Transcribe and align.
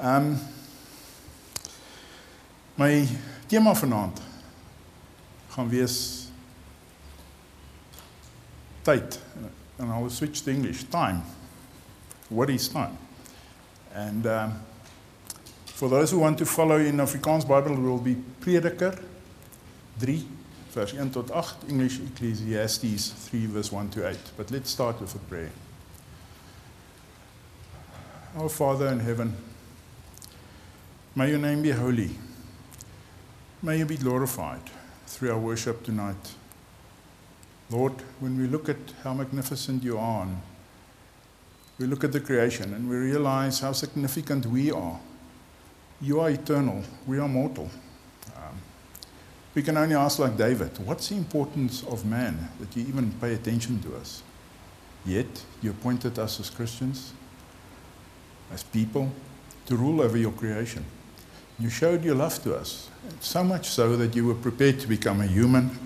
Ehm 0.00 0.24
um, 0.24 0.38
my 2.74 3.08
tema 3.46 3.74
vanaand 3.76 4.20
gaan 5.48 5.68
wees 5.68 6.28
tyd. 8.82 9.20
And 9.76 9.90
I'll 9.90 10.10
switch 10.10 10.42
to 10.42 10.50
English. 10.50 10.88
Time. 10.88 11.22
What 12.28 12.48
is 12.48 12.68
time? 12.68 12.96
And 13.94 14.26
um, 14.26 14.52
for 15.64 15.88
those 15.88 16.14
who 16.14 16.20
want 16.20 16.38
to 16.38 16.46
follow 16.46 16.78
in 16.78 17.00
Afrikaans 17.00 17.46
Bible, 17.46 17.72
it 17.72 17.80
will 17.80 18.02
be 18.02 18.16
Prediker 18.40 18.98
3 19.98 20.26
vers 20.72 20.92
1 20.92 21.10
tot 21.10 21.30
8, 21.30 21.68
English 21.68 22.00
Ecclesiastes 22.00 23.12
3 23.30 23.46
verse 23.46 23.70
1 23.72 23.88
to 23.88 24.08
8. 24.08 24.16
But 24.36 24.50
let's 24.50 24.70
start 24.70 25.00
with 25.00 25.14
a 25.14 25.18
prayer. 25.18 25.50
Our 28.38 28.48
Father 28.48 28.86
in 28.92 29.00
heaven, 29.00 29.34
may 31.20 31.28
your 31.28 31.38
name 31.38 31.60
be 31.60 31.70
holy. 31.70 32.08
May 33.60 33.76
you 33.76 33.84
be 33.84 33.98
glorified 33.98 34.62
through 35.06 35.30
our 35.32 35.38
worship 35.38 35.84
tonight. 35.84 36.32
Lord, 37.68 37.92
when 38.20 38.38
we 38.38 38.46
look 38.46 38.70
at 38.70 38.78
how 39.04 39.12
magnificent 39.12 39.84
you 39.84 39.98
are, 39.98 40.26
we 41.78 41.84
look 41.84 42.04
at 42.04 42.12
the 42.12 42.20
creation 42.20 42.72
and 42.72 42.88
we 42.88 42.96
realize 42.96 43.60
how 43.60 43.72
significant 43.72 44.46
we 44.46 44.70
are. 44.70 44.98
You 46.00 46.20
are 46.20 46.30
eternal, 46.30 46.82
we 47.06 47.18
are 47.18 47.28
mortal. 47.28 47.68
Um, 48.34 48.56
we 49.54 49.62
can 49.62 49.76
only 49.76 49.96
ask, 49.96 50.18
like 50.20 50.38
David, 50.38 50.70
what's 50.86 51.10
the 51.10 51.16
importance 51.16 51.82
of 51.82 52.06
man 52.06 52.48
that 52.60 52.74
you 52.74 52.86
even 52.86 53.12
pay 53.20 53.34
attention 53.34 53.78
to 53.82 53.94
us? 53.96 54.22
Yet, 55.04 55.44
you 55.60 55.72
appointed 55.72 56.18
us 56.18 56.40
as 56.40 56.48
Christians 56.48 57.12
as 58.50 58.62
people 58.62 59.12
to 59.66 59.76
rule 59.76 60.00
over 60.00 60.16
your 60.16 60.32
creation. 60.32 60.82
You 61.60 61.68
showed 61.68 62.02
your 62.02 62.14
love 62.14 62.42
to 62.44 62.56
us, 62.56 62.88
so 63.20 63.44
much 63.44 63.68
so 63.68 63.94
that 63.96 64.16
you 64.16 64.24
were 64.26 64.34
prepared 64.34 64.80
to 64.80 64.88
become 64.88 65.20
a 65.20 65.26
human 65.26 65.78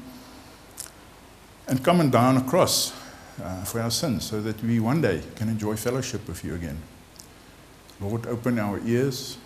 and 1.67 1.83
come 1.83 2.01
and 2.01 2.13
die 2.13 2.27
on 2.27 2.37
a 2.37 2.45
cross 2.45 2.93
uh, 3.43 3.65
for 3.65 3.81
our 3.81 3.91
sins 3.91 4.25
so 4.25 4.41
that 4.41 4.63
we 4.63 4.79
one 4.79 5.01
day 5.01 5.21
can 5.35 5.49
enjoy 5.49 5.75
fellowship 5.75 6.29
with 6.29 6.45
you 6.45 6.55
again. 6.55 6.81
Lord, 8.01 8.27
open 8.27 8.59
our 8.59 8.81
ears. 8.87 9.39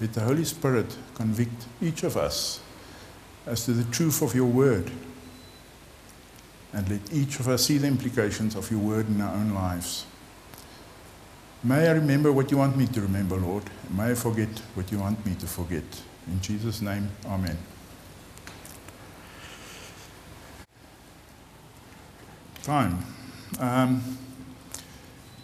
Let 0.00 0.14
the 0.14 0.20
Holy 0.20 0.44
Spirit 0.44 0.96
convict 1.14 1.66
each 1.82 2.02
of 2.02 2.16
us 2.16 2.60
as 3.46 3.64
to 3.66 3.72
the 3.72 3.84
truth 3.92 4.22
of 4.22 4.34
your 4.34 4.46
word. 4.46 4.90
And 6.72 6.88
let 6.88 7.12
each 7.12 7.40
of 7.40 7.48
us 7.48 7.66
see 7.66 7.78
the 7.78 7.86
implications 7.86 8.54
of 8.54 8.70
your 8.70 8.80
word 8.80 9.08
in 9.08 9.20
our 9.20 9.34
own 9.34 9.52
lives. 9.52 10.06
May 11.66 11.88
I 11.88 11.92
remember 11.94 12.30
what 12.30 12.52
you 12.52 12.58
want 12.58 12.76
me 12.76 12.86
to 12.86 13.00
remember, 13.00 13.34
Lord. 13.34 13.64
May 13.90 14.12
I 14.12 14.14
forget 14.14 14.48
what 14.74 14.92
you 14.92 15.00
want 15.00 15.26
me 15.26 15.34
to 15.34 15.48
forget. 15.48 15.82
In 16.28 16.40
Jesus' 16.40 16.80
name, 16.80 17.08
Amen. 17.26 17.58
Time. 22.62 23.04
Um, 23.58 24.00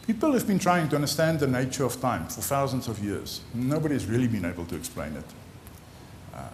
people 0.07 0.33
have 0.33 0.47
been 0.47 0.61
trying 0.61 0.89
to 0.91 0.95
understand 0.95 1.41
the 1.41 1.49
nature 1.49 1.85
of 1.85 2.01
time 2.01 2.29
for 2.29 2.41
thousands 2.41 2.87
of 2.87 3.03
years. 3.03 3.41
Nobody's 3.53 4.07
really 4.07 4.29
been 4.29 4.45
able 4.45 4.67
to 4.67 4.77
explain 4.77 5.17
it. 5.17 5.25
Uh, 6.33 6.51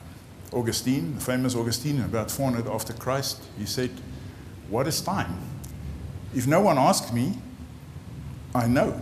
Augustine, 0.54 1.14
the 1.16 1.20
famous 1.20 1.54
Augustine, 1.54 2.00
about 2.00 2.30
400 2.30 2.66
after 2.68 2.94
Christ, 2.94 3.44
he 3.58 3.66
said, 3.66 3.90
What 4.70 4.86
is 4.86 5.02
time? 5.02 5.36
If 6.34 6.46
no 6.46 6.62
one 6.62 6.78
asks 6.78 7.12
me, 7.12 7.34
I 8.54 8.66
know. 8.66 8.98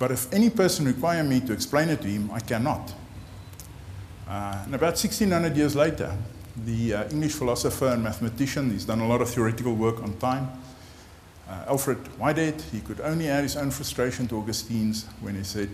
But 0.00 0.10
if 0.10 0.32
any 0.32 0.48
person 0.48 0.86
require 0.86 1.22
me 1.22 1.40
to 1.40 1.52
explain 1.52 1.90
it 1.90 2.00
to 2.00 2.08
him, 2.08 2.30
I 2.32 2.40
cannot. 2.40 2.94
Uh, 4.26 4.62
and 4.64 4.74
about 4.74 4.96
1600 4.96 5.54
years 5.54 5.76
later, 5.76 6.16
the 6.64 6.94
uh, 6.94 7.08
English 7.10 7.34
philosopher 7.34 7.88
and 7.88 8.02
mathematician, 8.02 8.70
he's 8.70 8.86
done 8.86 9.00
a 9.00 9.06
lot 9.06 9.20
of 9.20 9.28
theoretical 9.28 9.74
work 9.74 10.02
on 10.02 10.16
time, 10.16 10.48
uh, 11.46 11.64
Alfred 11.66 11.98
Whitehead, 12.18 12.62
he 12.72 12.80
could 12.80 13.00
only 13.02 13.28
add 13.28 13.42
his 13.42 13.56
own 13.56 13.70
frustration 13.70 14.26
to 14.28 14.36
Augustine's 14.36 15.04
when 15.20 15.34
he 15.34 15.44
said, 15.44 15.68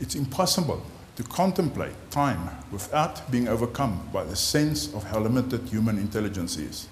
It's 0.00 0.16
impossible 0.16 0.82
to 1.14 1.22
contemplate 1.22 1.94
time 2.10 2.50
without 2.72 3.30
being 3.30 3.46
overcome 3.46 4.08
by 4.12 4.24
the 4.24 4.34
sense 4.34 4.92
of 4.92 5.04
how 5.04 5.20
limited 5.20 5.68
human 5.68 5.98
intelligence 5.98 6.56
is. 6.56 6.88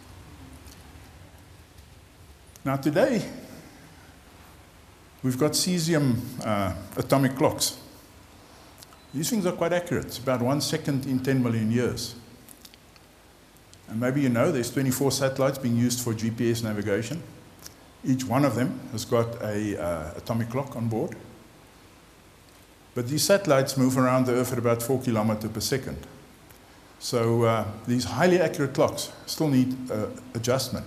Now, 2.65 2.77
today, 2.77 3.29
We've 5.25 5.39
got 5.39 5.53
cesium 5.53 6.19
uh, 6.45 6.75
atomic 6.99 7.35
clocks. 7.35 7.79
These 9.15 9.31
things 9.31 9.47
are 9.47 9.53
quite 9.53 9.73
accurate. 9.73 10.05
It's 10.05 10.19
about 10.19 10.43
one 10.43 10.61
second 10.61 11.07
in 11.07 11.19
10 11.21 11.43
million 11.43 11.71
years. 11.71 12.15
And 13.89 13.99
maybe 13.99 14.21
you 14.21 14.29
know 14.29 14.53
there's 14.53 14.71
24 14.71 15.13
satellites 15.13 15.57
being 15.57 15.77
used 15.77 16.01
for 16.01 16.13
GPS 16.13 16.63
navigation. 16.63 17.23
Each 18.05 18.23
one 18.27 18.45
of 18.45 18.55
them 18.55 18.79
has 18.93 19.07
got 19.07 19.41
a 19.41 19.83
uh, 19.83 20.11
atomic 20.15 20.51
clock 20.51 20.77
on 20.77 20.89
board. 20.89 21.17
But 22.95 23.09
these 23.09 23.23
satellites 23.23 23.79
move 23.79 23.97
around 23.97 24.27
the 24.27 24.33
Earth 24.33 24.53
at 24.53 24.59
about 24.59 24.83
4 24.83 25.01
kilometers 25.01 25.51
per 25.51 25.61
second. 25.61 25.97
So 26.99 27.45
uh, 27.45 27.65
these 27.87 28.05
highly 28.05 28.41
accurate 28.41 28.75
clocks 28.75 29.11
still 29.25 29.49
need 29.49 29.91
uh, 29.91 30.09
adjustment 30.35 30.87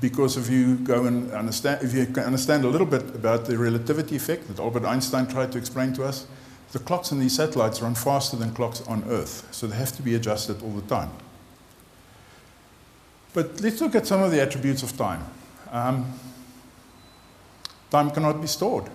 because 0.00 0.36
if 0.36 0.50
you 0.50 0.76
go 0.76 1.04
and 1.04 1.30
understand, 1.32 1.82
if 1.82 1.94
you 1.94 2.22
understand 2.22 2.64
a 2.64 2.68
little 2.68 2.86
bit 2.86 3.02
about 3.14 3.46
the 3.46 3.56
relativity 3.56 4.16
effect 4.16 4.48
that 4.48 4.58
Albert 4.58 4.84
Einstein 4.84 5.26
tried 5.26 5.52
to 5.52 5.58
explain 5.58 5.92
to 5.94 6.04
us, 6.04 6.26
the 6.72 6.78
clocks 6.78 7.12
in 7.12 7.20
these 7.20 7.36
satellites 7.36 7.80
run 7.80 7.94
faster 7.94 8.36
than 8.36 8.52
clocks 8.52 8.80
on 8.82 9.04
Earth, 9.08 9.46
so 9.52 9.66
they 9.66 9.76
have 9.76 9.92
to 9.92 10.02
be 10.02 10.14
adjusted 10.14 10.62
all 10.62 10.70
the 10.70 10.82
time. 10.82 11.10
But 13.32 13.60
let's 13.60 13.80
look 13.80 13.94
at 13.94 14.06
some 14.06 14.22
of 14.22 14.30
the 14.30 14.40
attributes 14.40 14.82
of 14.82 14.96
time. 14.96 15.24
Um, 15.70 16.12
time 17.90 18.10
cannot 18.10 18.40
be 18.40 18.46
stored. 18.46 18.86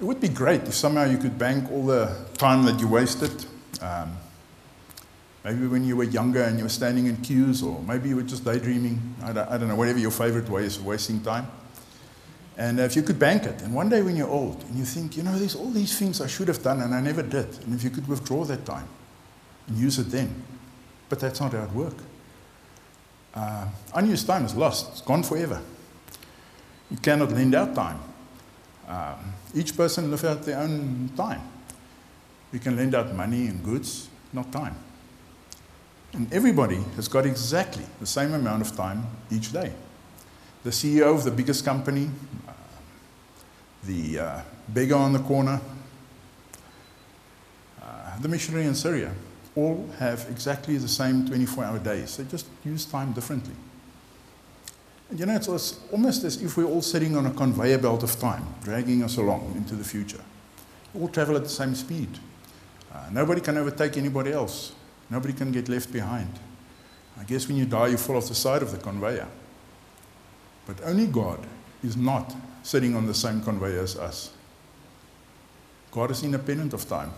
It 0.00 0.04
would 0.04 0.20
be 0.20 0.28
great 0.28 0.62
if 0.62 0.74
somehow 0.74 1.04
you 1.04 1.16
could 1.16 1.38
bank 1.38 1.70
all 1.70 1.86
the 1.86 2.14
time 2.36 2.64
that 2.64 2.78
you 2.78 2.88
wasted. 2.88 3.46
Um, 3.80 4.16
Maybe 5.46 5.68
when 5.68 5.84
you 5.84 5.94
were 5.94 6.02
younger 6.02 6.42
and 6.42 6.58
you 6.58 6.64
were 6.64 6.68
standing 6.68 7.06
in 7.06 7.18
queues, 7.18 7.62
or 7.62 7.80
maybe 7.82 8.08
you 8.08 8.16
were 8.16 8.24
just 8.24 8.44
daydreaming. 8.44 9.00
I 9.22 9.32
don't, 9.32 9.48
I 9.48 9.56
don't 9.56 9.68
know, 9.68 9.76
whatever 9.76 10.00
your 10.00 10.10
favorite 10.10 10.48
way 10.48 10.64
is 10.64 10.76
of 10.76 10.84
wasting 10.84 11.20
time. 11.20 11.46
And 12.56 12.80
if 12.80 12.96
you 12.96 13.02
could 13.04 13.20
bank 13.20 13.44
it, 13.44 13.62
and 13.62 13.72
one 13.72 13.88
day 13.88 14.02
when 14.02 14.16
you're 14.16 14.28
old 14.28 14.64
and 14.64 14.76
you 14.76 14.84
think, 14.84 15.16
you 15.16 15.22
know, 15.22 15.38
there's 15.38 15.54
all 15.54 15.70
these 15.70 15.96
things 15.96 16.20
I 16.20 16.26
should 16.26 16.48
have 16.48 16.64
done 16.64 16.80
and 16.80 16.92
I 16.92 17.00
never 17.00 17.22
did, 17.22 17.46
and 17.62 17.72
if 17.76 17.84
you 17.84 17.90
could 17.90 18.08
withdraw 18.08 18.42
that 18.44 18.66
time 18.66 18.88
and 19.68 19.78
use 19.78 20.00
it 20.00 20.10
then. 20.10 20.34
But 21.08 21.20
that's 21.20 21.40
not 21.40 21.52
how 21.52 21.62
it 21.62 21.70
works. 21.70 22.02
Uh, 23.32 23.68
unused 23.94 24.26
time 24.26 24.46
is 24.46 24.56
lost, 24.56 24.88
it's 24.90 25.00
gone 25.00 25.22
forever. 25.22 25.62
You 26.90 26.96
cannot 26.96 27.30
lend 27.30 27.54
out 27.54 27.72
time. 27.72 28.00
Um, 28.88 29.32
each 29.54 29.76
person 29.76 30.10
lives 30.10 30.24
out 30.24 30.42
their 30.42 30.58
own 30.58 31.10
time. 31.16 31.42
You 32.52 32.58
can 32.58 32.76
lend 32.76 32.96
out 32.96 33.14
money 33.14 33.46
and 33.46 33.62
goods, 33.62 34.08
not 34.32 34.50
time. 34.50 34.74
And 36.16 36.32
everybody 36.32 36.82
has 36.96 37.08
got 37.08 37.26
exactly 37.26 37.84
the 38.00 38.06
same 38.06 38.32
amount 38.32 38.62
of 38.62 38.74
time 38.74 39.06
each 39.30 39.52
day. 39.52 39.70
The 40.64 40.70
CEO 40.70 41.14
of 41.14 41.24
the 41.24 41.30
biggest 41.30 41.62
company, 41.62 42.10
uh, 42.48 42.52
the 43.84 44.18
uh, 44.18 44.40
beggar 44.68 44.94
on 44.94 45.12
the 45.12 45.18
corner, 45.18 45.60
uh, 47.82 48.18
the 48.18 48.28
missionary 48.28 48.64
in 48.64 48.74
Syria, 48.74 49.12
all 49.54 49.86
have 49.98 50.26
exactly 50.30 50.78
the 50.78 50.88
same 50.88 51.26
24 51.26 51.64
hour 51.64 51.78
days. 51.78 52.16
They 52.16 52.24
just 52.24 52.46
use 52.64 52.86
time 52.86 53.12
differently. 53.12 53.54
And 55.10 55.20
you 55.20 55.26
know, 55.26 55.36
it's 55.36 55.48
almost 55.92 56.24
as 56.24 56.42
if 56.42 56.56
we're 56.56 56.64
all 56.64 56.82
sitting 56.82 57.14
on 57.14 57.26
a 57.26 57.30
conveyor 57.30 57.78
belt 57.78 58.02
of 58.02 58.18
time, 58.18 58.46
dragging 58.62 59.02
us 59.02 59.18
along 59.18 59.52
into 59.54 59.74
the 59.74 59.84
future. 59.84 60.24
We 60.94 61.02
all 61.02 61.08
travel 61.08 61.36
at 61.36 61.42
the 61.42 61.50
same 61.50 61.74
speed. 61.74 62.08
Uh, 62.90 63.04
nobody 63.12 63.42
can 63.42 63.58
overtake 63.58 63.98
anybody 63.98 64.32
else. 64.32 64.72
Nobody 65.10 65.32
can 65.32 65.52
get 65.52 65.68
left 65.68 65.92
behind. 65.92 66.30
I 67.18 67.24
guess 67.24 67.48
when 67.48 67.56
you 67.56 67.64
die, 67.64 67.88
you 67.88 67.96
fall 67.96 68.16
off 68.16 68.28
the 68.28 68.34
side 68.34 68.62
of 68.62 68.72
the 68.72 68.78
conveyor. 68.78 69.28
But 70.66 70.82
only 70.84 71.06
God 71.06 71.46
is 71.82 71.96
not 71.96 72.34
sitting 72.62 72.96
on 72.96 73.06
the 73.06 73.14
same 73.14 73.40
conveyor 73.40 73.80
as 73.80 73.96
us. 73.96 74.32
God 75.90 76.10
is 76.10 76.22
independent 76.22 76.74
of 76.74 76.86
time. 76.88 77.12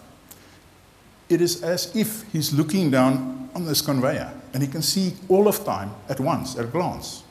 It 1.29 1.40
is 1.40 1.62
as 1.62 1.94
if 1.96 2.31
He's 2.32 2.52
looking 2.52 2.90
down 2.90 3.50
on 3.55 3.64
this 3.64 3.81
conveyor 3.81 4.32
and 4.52 4.62
He 4.62 4.69
can 4.69 4.82
see 4.82 5.14
all 5.29 5.49
of 5.49 5.64
time 5.64 5.90
at 6.08 6.20
once, 6.20 6.56
at 6.56 6.67
a 6.67 6.69
glance. 6.69 7.25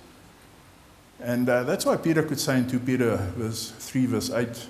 And 1.19 1.49
uh, 1.49 1.63
that's 1.63 1.85
why 1.85 1.97
Peter 1.97 2.21
could 2.23 2.39
say 2.39 2.57
in 2.57 2.67
2 2.67 2.79
Peter 2.79 3.17
verse 3.35 3.71
3, 3.71 4.05
verse 4.05 4.29
8, 4.29 4.67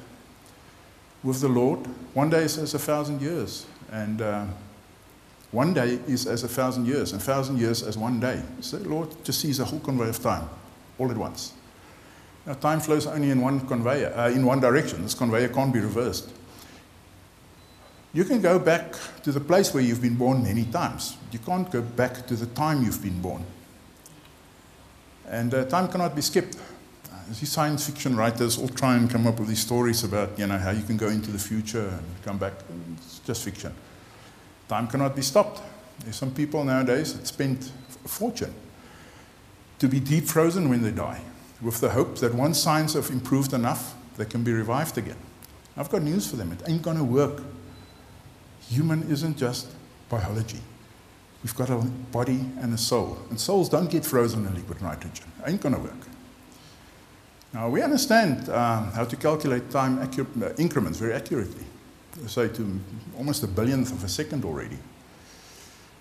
with 1.24 1.42
the 1.42 1.50
Lord, 1.50 1.80
one 2.14 2.30
day 2.30 2.44
is 2.44 2.58
as 2.58 2.74
a 2.74 2.80
thousand 2.80 3.22
years. 3.22 3.66
And 3.92 4.22
uh, 4.22 4.46
one 5.52 5.74
day 5.74 6.00
is 6.08 6.28
as 6.28 6.44
a 6.44 6.48
thousand 6.48 6.88
years, 6.88 7.14
and 7.14 7.22
a 7.22 7.24
thousand 7.24 7.58
years 7.58 7.84
as 7.84 7.98
one 7.98 8.20
day. 8.20 8.42
So 8.62 8.78
the 8.78 8.90
Lord 8.90 9.10
just 9.24 9.40
sees 9.40 9.60
a 9.60 9.66
whole 9.66 9.80
conveyor 9.80 10.10
of 10.10 10.22
time 10.22 10.50
all 10.98 11.10
at 11.10 11.18
once. 11.18 11.54
Now, 12.46 12.54
time 12.54 12.80
flows 12.80 13.08
only 13.08 13.30
in 13.30 13.42
one 13.42 13.60
conveyor, 13.68 14.14
uh, 14.16 14.30
in 14.30 14.46
one 14.46 14.60
direction. 14.60 15.04
This 15.04 15.14
conveyor 15.14 15.50
can't 15.50 15.74
be 15.74 15.80
reversed. 15.80 16.30
You 18.14 18.24
can 18.24 18.42
go 18.42 18.58
back 18.58 18.96
to 19.24 19.32
the 19.32 19.40
place 19.40 19.74
where 19.74 19.84
you've 19.84 20.02
been 20.02 20.16
born 20.16 20.44
many 20.44 20.64
times. 20.66 21.18
You 21.32 21.40
can't 21.40 21.70
go 21.70 21.82
back 21.82 22.26
to 22.28 22.36
the 22.36 22.46
time 22.48 22.84
you've 22.84 23.04
been 23.04 23.22
born. 23.22 23.44
And 25.28 25.54
uh, 25.54 25.66
time 25.66 25.90
cannot 25.90 26.16
be 26.16 26.22
skipped. 26.22 26.56
Uh, 26.56 27.16
these 27.28 27.52
science 27.52 27.86
fiction 27.86 28.16
writers 28.16 28.58
all 28.58 28.70
try 28.70 28.96
and 28.96 29.10
come 29.10 29.28
up 29.28 29.40
with 29.40 29.50
these 29.50 29.60
stories 29.60 30.04
about 30.04 30.40
you 30.40 30.48
know, 30.48 30.58
how 30.58 30.72
you 30.72 30.84
can 30.84 30.96
go 30.96 31.10
into 31.10 31.32
the 31.32 31.40
future 31.40 31.90
and 31.90 32.06
come 32.24 32.38
back. 32.38 32.54
It's 32.98 33.20
just 33.20 33.44
fiction. 33.44 33.74
Time 34.68 34.88
cannot 34.88 35.16
be 35.16 35.22
stopped. 35.22 35.62
There's 36.04 36.16
some 36.16 36.32
people 36.32 36.64
nowadays 36.64 37.18
that 37.18 37.28
spend 37.28 37.72
a 38.04 38.08
fortune 38.08 38.54
to 39.80 39.88
be 39.88 40.00
deep 40.00 40.26
frozen 40.26 40.70
when 40.70 40.82
they 40.82 40.92
die, 40.92 41.22
with 41.62 41.80
the 41.80 41.90
hope 41.90 42.18
that 42.18 42.34
once 42.34 42.60
science 42.60 42.94
have 42.94 43.10
improved 43.10 43.54
enough, 43.54 43.96
they 44.18 44.26
can 44.26 44.44
be 44.44 44.52
revived 44.52 44.98
again. 44.98 45.18
I've 45.76 45.90
got 45.90 46.02
news 46.02 46.30
for 46.30 46.36
them. 46.36 46.52
It 46.52 46.62
ain't 46.68 46.82
going 46.82 46.98
to 46.98 47.04
work. 47.04 47.44
Human 48.70 49.04
isn't 49.12 49.38
just 49.38 49.68
biology. 50.10 50.60
We've 51.44 51.56
got 51.56 51.70
a 51.70 51.78
body 52.12 52.46
and 52.60 52.74
a 52.74 52.78
soul. 52.78 53.20
And 53.30 53.40
souls 53.40 53.70
don't 53.70 53.90
get 53.90 54.04
frozen 54.04 54.46
in 54.46 54.56
liquid 54.56 54.82
nitrogen. 54.82 55.32
It 55.40 55.52
Ain't 55.52 55.62
going 55.62 55.76
to 55.76 55.82
work. 55.82 56.08
Now, 57.54 57.70
we 57.70 57.82
understand 57.82 58.50
um, 58.50 58.92
how 58.92 59.06
to 59.06 59.16
calculate 59.16 59.70
time 59.70 60.00
uh, 60.00 60.50
increments 60.58 61.00
very 61.00 61.14
accurately, 61.14 61.64
say 62.26 62.48
to 62.48 62.80
almost 63.18 63.44
a 63.44 63.48
billionth 63.48 63.92
of 63.92 64.04
a 64.04 64.10
second 64.10 64.44
already. 64.44 64.78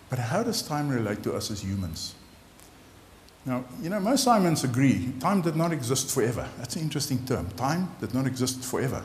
But 0.09 0.19
how 0.19 0.43
does 0.43 0.63
time 0.63 0.89
relate 0.89 1.23
to 1.25 1.35
us 1.35 1.51
as 1.51 1.63
humans? 1.63 2.15
Now, 3.45 3.65
you 3.81 3.91
know, 3.91 4.01
most 4.01 4.25
scientists 4.25 4.65
agree 4.65 5.13
time 5.21 5.41
did 5.41 5.57
not 5.57 5.73
exist 5.73 6.11
forever. 6.11 6.49
That's 6.59 6.77
an 6.77 6.83
interesting 6.83 7.25
term. 7.27 7.49
Time 7.57 7.95
did 8.01 8.15
not 8.15 8.27
exist 8.27 8.65
forever. 8.65 9.03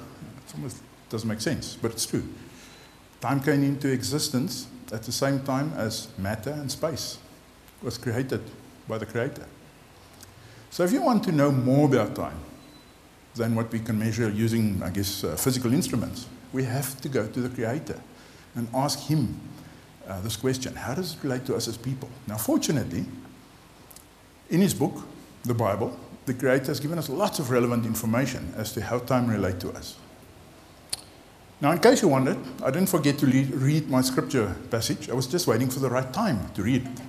It 0.47 0.55
almost 0.55 0.77
doesn't 1.09 1.29
make 1.29 1.41
sense, 1.41 1.77
but 1.79 1.91
it's 1.91 2.05
true. 2.05 2.23
Time 3.19 3.39
came 3.39 3.63
into 3.63 3.91
existence 3.91 4.67
at 4.91 5.03
the 5.03 5.11
same 5.11 5.41
time 5.41 5.71
as 5.75 6.07
matter 6.17 6.51
and 6.51 6.71
space 6.71 7.19
was 7.83 7.97
created 7.97 8.41
by 8.87 8.97
the 8.97 9.05
Creator. 9.05 9.45
So, 10.69 10.83
if 10.83 10.91
you 10.91 11.01
want 11.01 11.23
to 11.25 11.31
know 11.31 11.51
more 11.51 11.85
about 11.85 12.15
time 12.15 12.39
than 13.35 13.55
what 13.55 13.71
we 13.71 13.79
can 13.79 13.97
measure 13.97 14.29
using, 14.29 14.81
I 14.83 14.89
guess, 14.89 15.23
uh, 15.23 15.35
physical 15.35 15.73
instruments, 15.73 16.27
we 16.53 16.63
have 16.63 16.99
to 17.01 17.09
go 17.09 17.27
to 17.27 17.41
the 17.41 17.49
Creator 17.49 17.99
and 18.55 18.67
ask 18.73 18.99
Him 18.99 19.39
uh, 20.07 20.19
this 20.21 20.35
question 20.35 20.75
How 20.75 20.93
does 20.93 21.15
it 21.15 21.23
relate 21.23 21.45
to 21.45 21.55
us 21.55 21.67
as 21.67 21.77
people? 21.77 22.09
Now, 22.27 22.37
fortunately, 22.37 23.05
in 24.49 24.61
His 24.61 24.73
book, 24.73 25.03
the 25.43 25.53
Bible, 25.53 25.97
the 26.25 26.33
Creator 26.33 26.67
has 26.67 26.79
given 26.79 26.97
us 26.97 27.09
lots 27.09 27.39
of 27.39 27.49
relevant 27.49 27.85
information 27.85 28.53
as 28.55 28.73
to 28.73 28.81
how 28.81 28.99
time 28.99 29.29
relates 29.29 29.61
to 29.63 29.71
us. 29.71 29.97
Now, 31.59 31.71
in 31.71 31.79
case 31.79 32.01
you 32.01 32.07
wondered, 32.07 32.37
I 32.63 32.71
didn't 32.71 32.89
forget 32.89 33.19
to 33.19 33.27
read 33.27 33.89
my 33.89 34.01
scripture 34.01 34.55
passage. 34.71 35.09
I 35.09 35.13
was 35.13 35.27
just 35.27 35.45
waiting 35.45 35.69
for 35.69 35.79
the 35.79 35.89
right 35.89 36.11
time 36.11 36.49
to 36.55 36.63
read 36.63 36.87
it. 36.87 37.01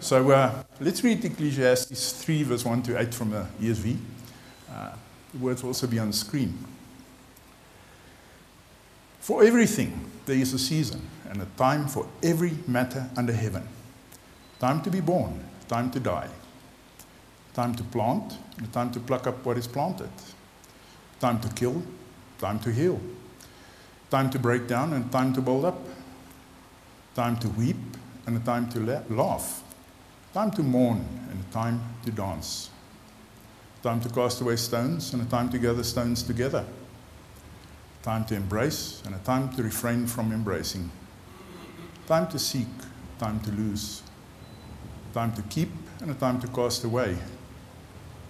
So 0.00 0.30
uh, 0.30 0.62
let's 0.80 1.04
read 1.04 1.24
Ecclesiastes 1.24 2.12
3, 2.24 2.42
verse 2.44 2.64
1 2.64 2.82
to 2.84 2.98
8 2.98 3.14
from 3.14 3.30
the 3.30 3.46
ESV. 3.60 3.96
Uh, 4.72 4.92
the 5.32 5.38
words 5.38 5.62
will 5.62 5.68
also 5.70 5.86
be 5.86 5.98
on 5.98 6.08
the 6.08 6.16
screen. 6.16 6.58
For 9.22 9.44
everything, 9.44 10.10
there 10.26 10.34
is 10.34 10.52
a 10.52 10.58
season 10.58 11.00
and 11.30 11.40
a 11.40 11.46
time 11.56 11.86
for 11.86 12.08
every 12.24 12.58
matter 12.66 13.08
under 13.16 13.32
heaven. 13.32 13.68
Time 14.58 14.82
to 14.82 14.90
be 14.90 15.00
born, 15.00 15.38
time 15.68 15.92
to 15.92 16.00
die, 16.00 16.28
time 17.54 17.72
to 17.76 17.84
plant, 17.84 18.36
and 18.58 18.72
time 18.72 18.90
to 18.90 18.98
pluck 18.98 19.28
up 19.28 19.44
what 19.44 19.56
is 19.56 19.68
planted, 19.68 20.10
time 21.20 21.38
to 21.38 21.48
kill, 21.50 21.84
time 22.40 22.58
to 22.58 22.72
heal. 22.72 23.00
Time 24.10 24.28
to 24.28 24.40
break 24.40 24.66
down 24.66 24.92
and 24.92 25.10
time 25.12 25.32
to 25.34 25.40
build 25.40 25.64
up, 25.64 25.78
time 27.14 27.36
to 27.36 27.48
weep 27.50 27.76
and 28.26 28.36
a 28.36 28.40
time 28.40 28.68
to 28.70 28.80
la- 28.80 29.02
laugh, 29.08 29.62
time 30.34 30.50
to 30.50 30.64
mourn 30.64 31.06
and 31.30 31.40
a 31.40 31.52
time 31.52 31.80
to 32.04 32.10
dance, 32.10 32.70
time 33.84 34.00
to 34.00 34.08
cast 34.08 34.40
away 34.40 34.56
stones 34.56 35.12
and 35.12 35.22
a 35.22 35.26
time 35.26 35.48
to 35.48 35.58
gather 35.58 35.84
stones 35.84 36.24
together, 36.24 36.64
time 38.02 38.24
to 38.24 38.34
embrace 38.34 39.02
and 39.06 39.14
a 39.14 39.18
time 39.18 39.48
to 39.50 39.62
refrain 39.62 40.06
from 40.06 40.32
embracing, 40.32 40.90
time 42.06 42.28
to 42.28 42.38
seek, 42.38 42.66
time 43.18 43.38
to 43.40 43.50
lose, 43.52 44.02
time 45.14 45.32
to 45.32 45.42
keep 45.42 45.70
and 46.00 46.10
a 46.10 46.14
time 46.14 46.40
to 46.40 46.48
cast 46.48 46.84
away, 46.84 47.16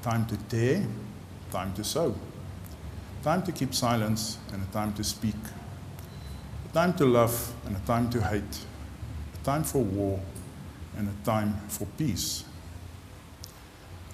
time 0.02 0.26
to 0.26 0.36
tear, 0.48 0.86
time 1.50 1.72
to 1.74 1.82
sow, 1.82 2.14
time 3.22 3.42
to 3.42 3.52
keep 3.52 3.74
silence 3.74 4.38
and 4.52 4.62
a 4.62 4.72
time 4.72 4.92
to 4.92 5.02
speak. 5.02 5.36
Time 6.72 6.94
to 6.94 7.04
love 7.04 7.54
and 7.66 7.76
a 7.76 7.80
time 7.80 8.08
to 8.08 8.22
hate, 8.22 8.64
a 9.34 9.44
time 9.44 9.62
for 9.62 9.82
war 9.82 10.18
and 10.96 11.06
a 11.06 11.24
time 11.24 11.54
for 11.68 11.86
peace. 11.98 12.44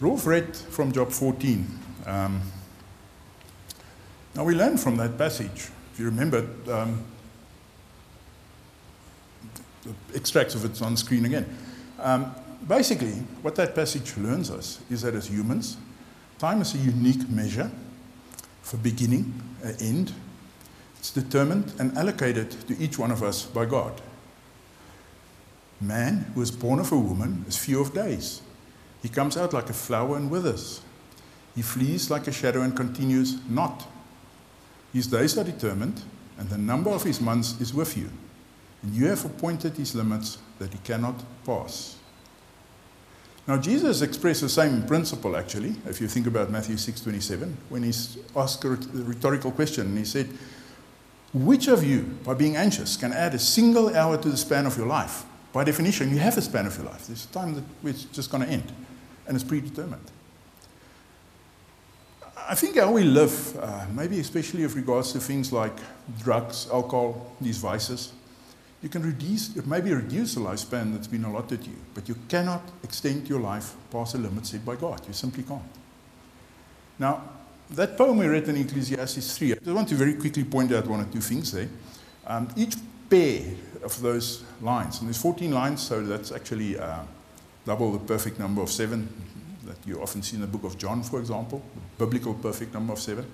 Rolf 0.00 0.26
read 0.26 0.56
from 0.56 0.90
Job 0.90 1.12
14. 1.12 1.78
Um, 2.04 2.42
now 4.38 4.44
we 4.44 4.54
learn 4.54 4.78
from 4.78 4.96
that 4.98 5.18
passage, 5.18 5.68
if 5.92 5.98
you 5.98 6.04
remember, 6.04 6.46
um, 6.70 7.04
the 9.82 9.92
extracts 10.14 10.54
of 10.54 10.64
it's 10.64 10.80
on 10.80 10.96
screen 10.96 11.24
again. 11.24 11.44
Um, 11.98 12.32
basically, 12.68 13.14
what 13.42 13.56
that 13.56 13.74
passage 13.74 14.16
learns 14.16 14.48
us 14.48 14.80
is 14.88 15.02
that 15.02 15.16
as 15.16 15.26
humans, 15.26 15.76
time 16.38 16.62
is 16.62 16.72
a 16.76 16.78
unique 16.78 17.28
measure 17.28 17.68
for 18.62 18.76
beginning, 18.76 19.42
an 19.64 19.74
end, 19.80 20.12
it's 21.00 21.10
determined 21.10 21.72
and 21.80 21.98
allocated 21.98 22.52
to 22.68 22.78
each 22.78 22.96
one 22.96 23.10
of 23.10 23.24
us 23.24 23.44
by 23.44 23.64
God. 23.64 24.00
Man 25.80 26.30
who 26.34 26.42
is 26.42 26.52
born 26.52 26.78
of 26.78 26.92
a 26.92 26.98
woman 26.98 27.44
is 27.48 27.56
few 27.56 27.80
of 27.80 27.92
days. 27.92 28.42
He 29.02 29.08
comes 29.08 29.36
out 29.36 29.52
like 29.52 29.68
a 29.68 29.72
flower 29.72 30.16
and 30.16 30.30
withers. 30.30 30.80
He 31.56 31.62
flees 31.62 32.08
like 32.08 32.28
a 32.28 32.32
shadow 32.32 32.62
and 32.62 32.76
continues 32.76 33.36
not. 33.48 33.84
His 34.92 35.06
days 35.06 35.36
are 35.36 35.44
determined, 35.44 36.02
and 36.38 36.48
the 36.48 36.58
number 36.58 36.90
of 36.90 37.02
his 37.02 37.20
months 37.20 37.60
is 37.60 37.74
with 37.74 37.96
you. 37.96 38.10
And 38.82 38.94
you 38.94 39.06
have 39.06 39.24
appointed 39.24 39.74
his 39.76 39.94
limits 39.94 40.38
that 40.58 40.72
he 40.72 40.78
cannot 40.78 41.16
pass. 41.44 41.96
Now, 43.46 43.56
Jesus 43.56 44.02
expressed 44.02 44.42
the 44.42 44.48
same 44.48 44.86
principle, 44.86 45.36
actually, 45.36 45.74
if 45.86 46.00
you 46.00 46.08
think 46.08 46.26
about 46.26 46.50
Matthew 46.50 46.76
6.27, 46.76 47.52
when 47.70 47.82
he's 47.82 48.18
asked 48.36 48.64
a 48.64 48.68
rhetorical 48.68 49.50
question, 49.50 49.86
and 49.86 49.98
he 49.98 50.04
said, 50.04 50.28
which 51.32 51.68
of 51.68 51.84
you, 51.84 52.02
by 52.24 52.34
being 52.34 52.56
anxious, 52.56 52.96
can 52.96 53.12
add 53.12 53.34
a 53.34 53.38
single 53.38 53.94
hour 53.94 54.16
to 54.16 54.28
the 54.28 54.36
span 54.36 54.66
of 54.66 54.76
your 54.76 54.86
life? 54.86 55.24
By 55.52 55.64
definition, 55.64 56.10
you 56.10 56.18
have 56.18 56.36
a 56.38 56.42
span 56.42 56.66
of 56.66 56.76
your 56.76 56.86
life. 56.86 57.06
There's 57.06 57.24
a 57.24 57.28
time 57.28 57.54
that 57.54 57.64
it's 57.84 58.04
just 58.04 58.30
going 58.30 58.44
to 58.44 58.48
end, 58.48 58.70
and 59.26 59.34
it's 59.34 59.44
predetermined. 59.44 60.10
I 62.50 62.54
think 62.54 62.76
how 62.78 62.90
we 62.90 63.04
live, 63.04 63.58
uh, 63.58 63.84
maybe 63.92 64.20
especially 64.20 64.62
with 64.62 64.74
regards 64.74 65.12
to 65.12 65.20
things 65.20 65.52
like 65.52 65.76
drugs, 66.18 66.66
alcohol, 66.72 67.36
these 67.42 67.58
vices, 67.58 68.14
you 68.82 68.88
can 68.88 69.02
reduce, 69.02 69.54
maybe 69.66 69.92
reduce 69.92 70.34
the 70.34 70.40
lifespan 70.40 70.94
that's 70.94 71.06
been 71.06 71.24
allotted 71.24 71.62
to 71.62 71.68
you, 71.68 71.76
but 71.92 72.08
you 72.08 72.16
cannot 72.26 72.62
extend 72.82 73.28
your 73.28 73.40
life 73.40 73.74
past 73.90 74.14
the 74.14 74.18
limit 74.18 74.46
set 74.46 74.64
by 74.64 74.76
God. 74.76 75.06
You 75.06 75.12
simply 75.12 75.42
can't. 75.42 75.60
Now, 76.98 77.22
that 77.68 77.98
poem 77.98 78.16
we 78.16 78.26
read 78.26 78.48
in 78.48 78.56
Ecclesiastes 78.56 79.36
3, 79.36 79.52
I 79.52 79.54
just 79.56 79.66
want 79.66 79.88
to 79.90 79.94
very 79.94 80.14
quickly 80.14 80.44
point 80.44 80.72
out 80.72 80.86
one 80.86 81.02
or 81.02 81.12
two 81.12 81.20
things 81.20 81.52
there. 81.52 81.68
Um, 82.26 82.48
each 82.56 82.76
pair 83.10 83.42
of 83.82 84.00
those 84.00 84.42
lines, 84.62 85.00
and 85.00 85.08
there's 85.08 85.20
14 85.20 85.52
lines, 85.52 85.82
so 85.82 86.02
that's 86.02 86.32
actually 86.32 86.78
uh, 86.78 87.00
double 87.66 87.92
the 87.92 87.98
perfect 87.98 88.38
number 88.38 88.62
of 88.62 88.70
seven 88.70 89.06
that 89.68 89.76
you 89.86 90.02
often 90.02 90.22
see 90.22 90.36
in 90.36 90.40
the 90.40 90.46
book 90.46 90.64
of 90.64 90.78
John, 90.78 91.02
for 91.02 91.20
example, 91.20 91.62
the 91.98 92.06
biblical 92.06 92.34
perfect 92.34 92.74
number 92.74 92.92
of 92.92 92.98
seven. 92.98 93.26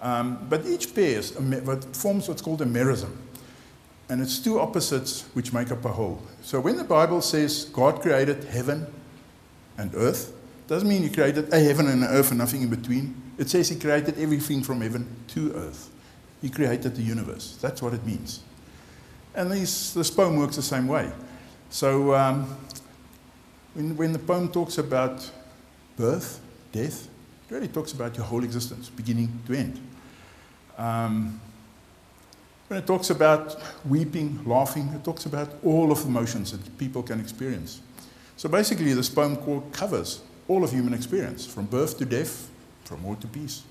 Um, 0.00 0.46
but 0.48 0.66
each 0.66 0.94
pair 0.94 1.18
is 1.18 1.32
what 1.32 1.96
forms 1.96 2.28
what's 2.28 2.42
called 2.42 2.60
a 2.62 2.66
merism. 2.66 3.16
And 4.10 4.20
it's 4.20 4.38
two 4.38 4.60
opposites 4.60 5.22
which 5.32 5.52
make 5.52 5.70
up 5.70 5.84
a 5.84 5.88
whole. 5.88 6.20
So 6.42 6.60
when 6.60 6.76
the 6.76 6.84
Bible 6.84 7.22
says 7.22 7.64
God 7.72 8.02
created 8.02 8.44
heaven 8.44 8.86
and 9.78 9.94
earth, 9.94 10.32
doesn't 10.66 10.88
mean 10.88 11.02
he 11.02 11.10
created 11.10 11.52
a 11.52 11.58
heaven 11.58 11.88
and 11.88 12.04
an 12.04 12.10
earth 12.10 12.30
and 12.30 12.38
nothing 12.38 12.62
in 12.62 12.68
between. 12.68 13.20
It 13.38 13.48
says 13.50 13.68
he 13.68 13.76
created 13.76 14.18
everything 14.18 14.62
from 14.62 14.80
heaven 14.80 15.06
to 15.28 15.52
earth. 15.54 15.90
He 16.42 16.50
created 16.50 16.94
the 16.94 17.02
universe. 17.02 17.56
That's 17.60 17.80
what 17.80 17.94
it 17.94 18.04
means. 18.04 18.40
And 19.34 19.50
these, 19.50 19.94
this 19.94 20.10
poem 20.10 20.36
works 20.36 20.56
the 20.56 20.62
same 20.62 20.86
way. 20.86 21.10
So 21.70 22.14
um, 22.14 22.56
when, 23.74 23.96
when 23.96 24.12
the 24.12 24.18
poem 24.18 24.48
talks 24.48 24.78
about 24.78 25.30
birth, 25.96 26.40
death, 26.72 27.08
it 27.48 27.54
really 27.54 27.68
talks 27.68 27.92
about 27.92 28.16
your 28.16 28.24
whole 28.24 28.44
existence, 28.44 28.88
beginning 28.88 29.40
to 29.46 29.54
end. 29.54 29.80
Um, 30.78 31.40
when 32.68 32.78
it 32.78 32.86
talks 32.86 33.10
about 33.10 33.60
weeping, 33.84 34.40
laughing, 34.46 34.88
it 34.94 35.04
talks 35.04 35.26
about 35.26 35.50
all 35.62 35.92
of 35.92 36.02
the 36.02 36.08
emotions 36.08 36.52
that 36.52 36.78
people 36.78 37.02
can 37.02 37.20
experience. 37.20 37.80
So 38.36 38.48
basically, 38.48 38.92
this 38.94 39.08
poem 39.08 39.36
covers 39.70 40.22
all 40.48 40.64
of 40.64 40.72
human 40.72 40.94
experience, 40.94 41.46
from 41.46 41.66
birth 41.66 41.98
to 41.98 42.04
death, 42.04 42.50
from 42.84 43.02
war 43.02 43.16
to 43.16 43.26
peace. 43.26 43.62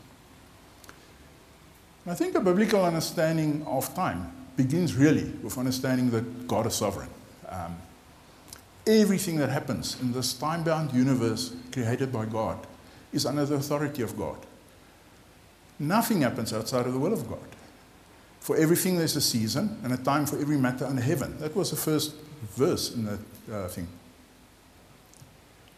And 2.06 2.12
I 2.12 2.16
think 2.16 2.36
a 2.36 2.40
biblical 2.40 2.84
understanding 2.84 3.64
of 3.66 3.94
time 3.96 4.32
begins 4.56 4.96
really 4.96 5.26
with 5.42 5.58
understanding 5.58 6.12
that 6.12 6.48
God 6.48 6.68
is 6.68 6.76
sovereign. 6.76 7.10
Um, 7.50 7.78
everything 8.86 9.38
that 9.38 9.50
happens 9.50 10.00
in 10.02 10.12
this 10.12 10.34
time 10.34 10.64
bound 10.64 10.94
universe 10.94 11.54
created 11.72 12.12
by 12.12 12.26
God 12.26 12.66
is 13.12 13.26
under 13.26 13.46
the 13.46 13.56
authority 13.56 14.02
of 14.02 14.18
God. 14.18 14.38
Nothing 15.80 16.22
happens 16.22 16.54
outside 16.54 16.86
of 16.86 16.94
the 16.94 17.00
will 17.00 17.14
of 17.14 17.28
God. 17.28 17.40
For 18.40 18.58
everything 18.58 18.98
there's 18.98 19.16
a 19.16 19.22
season 19.22 19.80
and 19.84 19.94
a 19.94 19.98
time 19.98 20.26
for 20.26 20.38
every 20.38 20.58
matter 20.58 20.86
under 20.86 21.02
heaven. 21.02 21.40
That 21.40 21.56
was 21.56 21.70
the 21.70 21.78
first 21.78 22.14
verse 22.56 22.94
in 22.94 23.06
that 23.06 23.20
uh, 23.52 23.68
thing. 23.68 23.88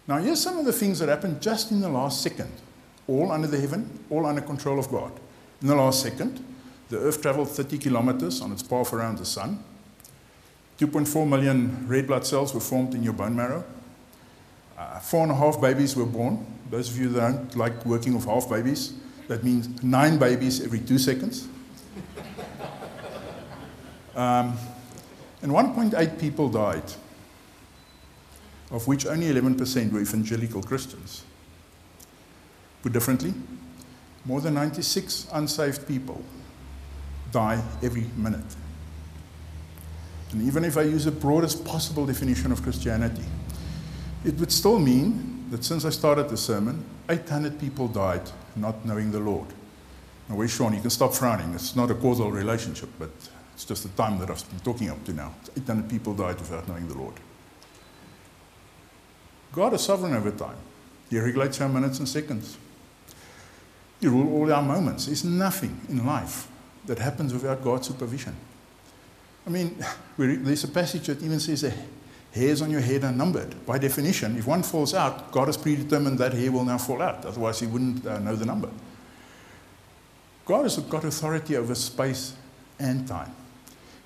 Now, 0.08 0.18
here's 0.18 0.42
some 0.42 0.58
of 0.58 0.66
the 0.66 0.74
things 0.74 1.00
that 1.00 1.10
happened 1.10 1.42
just 1.42 1.72
in 1.72 1.82
the 1.82 1.90
last 1.90 2.22
second, 2.22 2.52
all 3.08 3.32
under 3.32 3.48
the 3.48 3.60
heaven, 3.60 4.00
all 4.10 4.26
under 4.26 4.42
control 4.42 4.80
of 4.80 4.90
God. 4.90 5.12
In 5.62 5.68
the 5.68 5.76
last 5.76 6.02
second, 6.02 6.44
the 6.90 7.00
Earth 7.00 7.22
traveled 7.22 7.50
30 7.50 7.78
kilometers 7.80 8.42
on 8.42 8.52
its 8.52 8.62
path 8.62 8.94
around 8.94 9.18
the 9.18 9.26
sun. 9.26 9.64
2.4 10.80 11.28
million 11.28 11.88
red 11.88 12.08
blood 12.08 12.26
cells 12.26 12.54
were 12.54 12.60
formed 12.60 12.94
in 12.94 13.04
your 13.04 13.14
bone 13.14 13.36
marrow. 13.36 13.64
Uh, 14.78 15.00
four 15.00 15.24
and 15.24 15.32
a 15.32 15.36
half 15.36 15.62
babies 15.62 15.96
were 15.96 16.06
born. 16.06 16.46
Those 16.70 16.90
of 16.90 16.98
you 16.98 17.10
that 17.10 17.20
don't 17.20 17.56
like 17.56 17.86
working 17.86 18.14
with 18.14 18.26
half 18.26 18.50
babies, 18.50 18.94
that 19.28 19.44
means 19.44 19.82
nine 19.82 20.18
babies 20.18 20.62
every 20.64 20.80
two 20.80 20.98
seconds. 20.98 21.48
Um, 24.16 24.58
and 25.42 25.52
1.8 25.52 26.18
people 26.18 26.48
died, 26.48 26.90
of 28.72 28.88
which 28.88 29.06
only 29.06 29.28
11% 29.28 29.92
were 29.92 30.00
evangelical 30.00 30.64
Christians. 30.64 31.26
Put 32.82 32.94
differently, 32.94 33.34
more 34.24 34.40
than 34.40 34.54
96 34.54 35.28
unsaved 35.34 35.86
people 35.86 36.24
die 37.32 37.62
every 37.84 38.06
minute. 38.16 38.46
And 40.36 40.46
even 40.46 40.66
if 40.66 40.76
I 40.76 40.82
use 40.82 41.06
the 41.06 41.12
broadest 41.12 41.64
possible 41.64 42.06
definition 42.06 42.52
of 42.52 42.62
Christianity, 42.62 43.24
it 44.26 44.36
would 44.36 44.52
still 44.52 44.80
mean 44.80 45.46
that 45.50 45.64
since 45.64 45.86
I 45.86 45.92
started 45.92 46.28
the 46.28 46.36
sermon, 46.36 46.84
800 47.10 47.58
people 47.58 47.88
died 47.88 48.30
not 48.58 48.86
knowing 48.86 49.12
the 49.14 49.20
Lord. 49.22 49.48
Now, 50.28 50.36
where's 50.36 50.52
Sean? 50.52 50.74
You 50.74 50.82
can 50.82 50.90
stop 50.90 51.14
frowning. 51.14 51.54
It's 51.54 51.74
not 51.74 51.90
a 51.90 51.96
causal 51.96 52.32
relationship, 52.32 52.90
but 53.00 53.12
it's 53.54 53.64
just 53.64 53.84
the 53.84 53.90
time 53.90 54.20
that 54.20 54.30
I've 54.30 54.50
been 54.50 54.60
talking 54.60 54.90
up 54.90 55.02
to 55.06 55.14
now. 55.14 55.34
800 55.56 55.90
people 55.90 56.14
died 56.14 56.38
without 56.38 56.68
knowing 56.68 56.90
the 56.90 56.98
Lord. 56.98 57.14
God 59.54 59.74
is 59.74 59.86
sovereign 59.86 60.16
over 60.16 60.32
time. 60.32 60.58
He 61.10 61.18
regulates 61.18 61.62
our 61.62 61.70
minutes 61.70 62.00
and 62.00 62.10
seconds. 62.10 62.58
He 64.02 64.08
rules 64.08 64.34
all 64.34 64.54
our 64.54 64.62
moments. 64.62 65.06
There's 65.06 65.24
nothing 65.24 65.80
in 65.88 66.06
life 66.06 66.50
that 66.88 67.00
happens 67.00 67.32
without 67.32 67.64
God's 67.64 67.88
supervision. 67.88 68.36
I 69.46 69.50
mean, 69.50 69.84
there's 70.18 70.64
a 70.64 70.68
passage 70.68 71.08
that 71.08 71.22
even 71.22 71.40
says 71.40 71.62
the 71.62 71.74
hairs 72.32 72.62
on 72.62 72.70
your 72.70 72.82
head 72.82 73.04
are 73.04 73.12
numbered. 73.12 73.66
By 73.66 73.78
definition, 73.78 74.38
if 74.38 74.46
one 74.46 74.64
falls 74.64 74.94
out, 74.94 75.32
God 75.32 75.48
has 75.48 75.58
predetermined 75.58 76.18
that 76.20 76.34
hair 76.34 76.52
will 76.52 76.66
now 76.66 76.78
fall 76.78 77.02
out. 77.02 77.26
Otherwise, 77.26 77.60
he 77.62 77.68
wouldn't 77.68 78.06
uh, 78.06 78.20
know 78.20 78.36
the 78.36 78.46
number. 78.46 78.70
God 80.46 80.64
has 80.64 80.78
got 80.78 81.04
authority 81.04 81.56
over 81.56 81.74
space 81.74 82.34
and 82.78 83.08
time. 83.08 83.34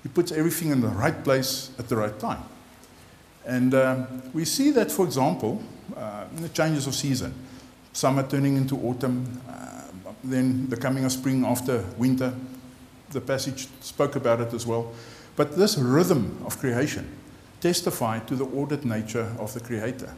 He 0.02 0.08
puts 0.08 0.32
everything 0.32 0.70
in 0.70 0.80
the 0.80 0.88
right 0.88 1.22
place 1.22 1.70
at 1.78 1.88
the 1.88 1.96
right 1.96 2.18
time. 2.18 2.42
And 3.44 3.74
um, 3.74 4.22
we 4.32 4.44
see 4.44 4.70
that, 4.70 4.90
for 4.90 5.04
example, 5.04 5.62
uh, 5.96 6.24
in 6.36 6.42
the 6.42 6.48
changes 6.48 6.86
of 6.86 6.94
season. 6.94 7.34
Summer 7.92 8.22
turning 8.22 8.56
into 8.56 8.76
autumn, 8.76 9.40
uh, 9.48 9.82
then 10.22 10.68
the 10.68 10.76
coming 10.76 11.04
of 11.04 11.12
spring 11.12 11.44
after 11.44 11.84
winter. 11.98 12.32
The 13.10 13.20
passage 13.20 13.68
spoke 13.80 14.16
about 14.16 14.40
it 14.40 14.54
as 14.54 14.66
well. 14.66 14.92
But 15.40 15.56
this 15.56 15.78
rhythm 15.78 16.36
of 16.44 16.58
creation 16.58 17.08
testified 17.62 18.28
to 18.28 18.36
the 18.36 18.44
ordered 18.44 18.84
nature 18.84 19.34
of 19.38 19.54
the 19.54 19.60
Creator. 19.60 20.12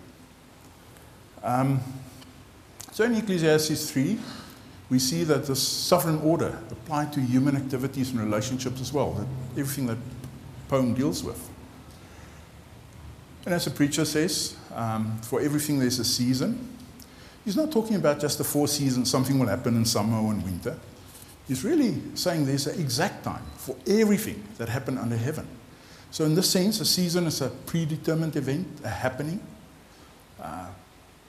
Um, 1.45 1.79
so 2.91 3.05
in 3.05 3.15
Ecclesiastes 3.15 3.89
3, 3.93 4.19
we 4.91 4.99
see 4.99 5.23
that 5.23 5.47
this 5.47 5.63
sovereign 5.63 6.19
order 6.23 6.59
applied 6.73 7.13
to 7.13 7.21
human 7.21 7.55
activities 7.57 8.11
and 8.11 8.19
relationships 8.19 8.81
as 8.81 8.93
well, 8.93 9.13
that 9.13 9.29
everything 9.61 9.87
that 9.87 9.99
poem 10.67 10.93
deals 10.93 11.23
with. 11.23 11.49
And 13.45 13.55
as 13.55 13.67
the 13.67 13.71
preacher 13.71 14.05
says, 14.05 14.57
um, 14.75 15.21
for 15.23 15.41
everything 15.41 15.79
there's 15.79 16.01
a 16.01 16.05
season. 16.05 16.69
He's 17.45 17.57
not 17.57 17.71
talking 17.71 17.95
about 17.95 18.19
just 18.19 18.39
the 18.39 18.45
four 18.45 18.67
seasons, 18.67 19.09
something 19.09 19.39
will 19.39 19.47
happen 19.47 19.77
in 19.77 19.85
summer 19.85 20.19
or 20.19 20.33
in 20.33 20.43
winter. 20.43 20.77
He's 21.49 21.65
really 21.65 22.01
saying 22.15 22.47
there's 22.47 22.67
an 22.67 22.81
exact 22.81 23.25
time 23.25 23.43
for 23.57 23.77
everything 23.87 24.43
that 24.59 24.69
happened 24.69 24.99
under 24.99 25.17
heaven. 25.17 25.47
So, 26.11 26.25
in 26.25 26.35
this 26.35 26.51
sense, 26.51 26.81
a 26.81 26.85
season 26.85 27.27
is 27.27 27.41
a 27.41 27.49
predetermined 27.49 28.37
event, 28.37 28.67
a 28.85 28.89
happening. 28.89 29.41
Uh, 30.41 30.67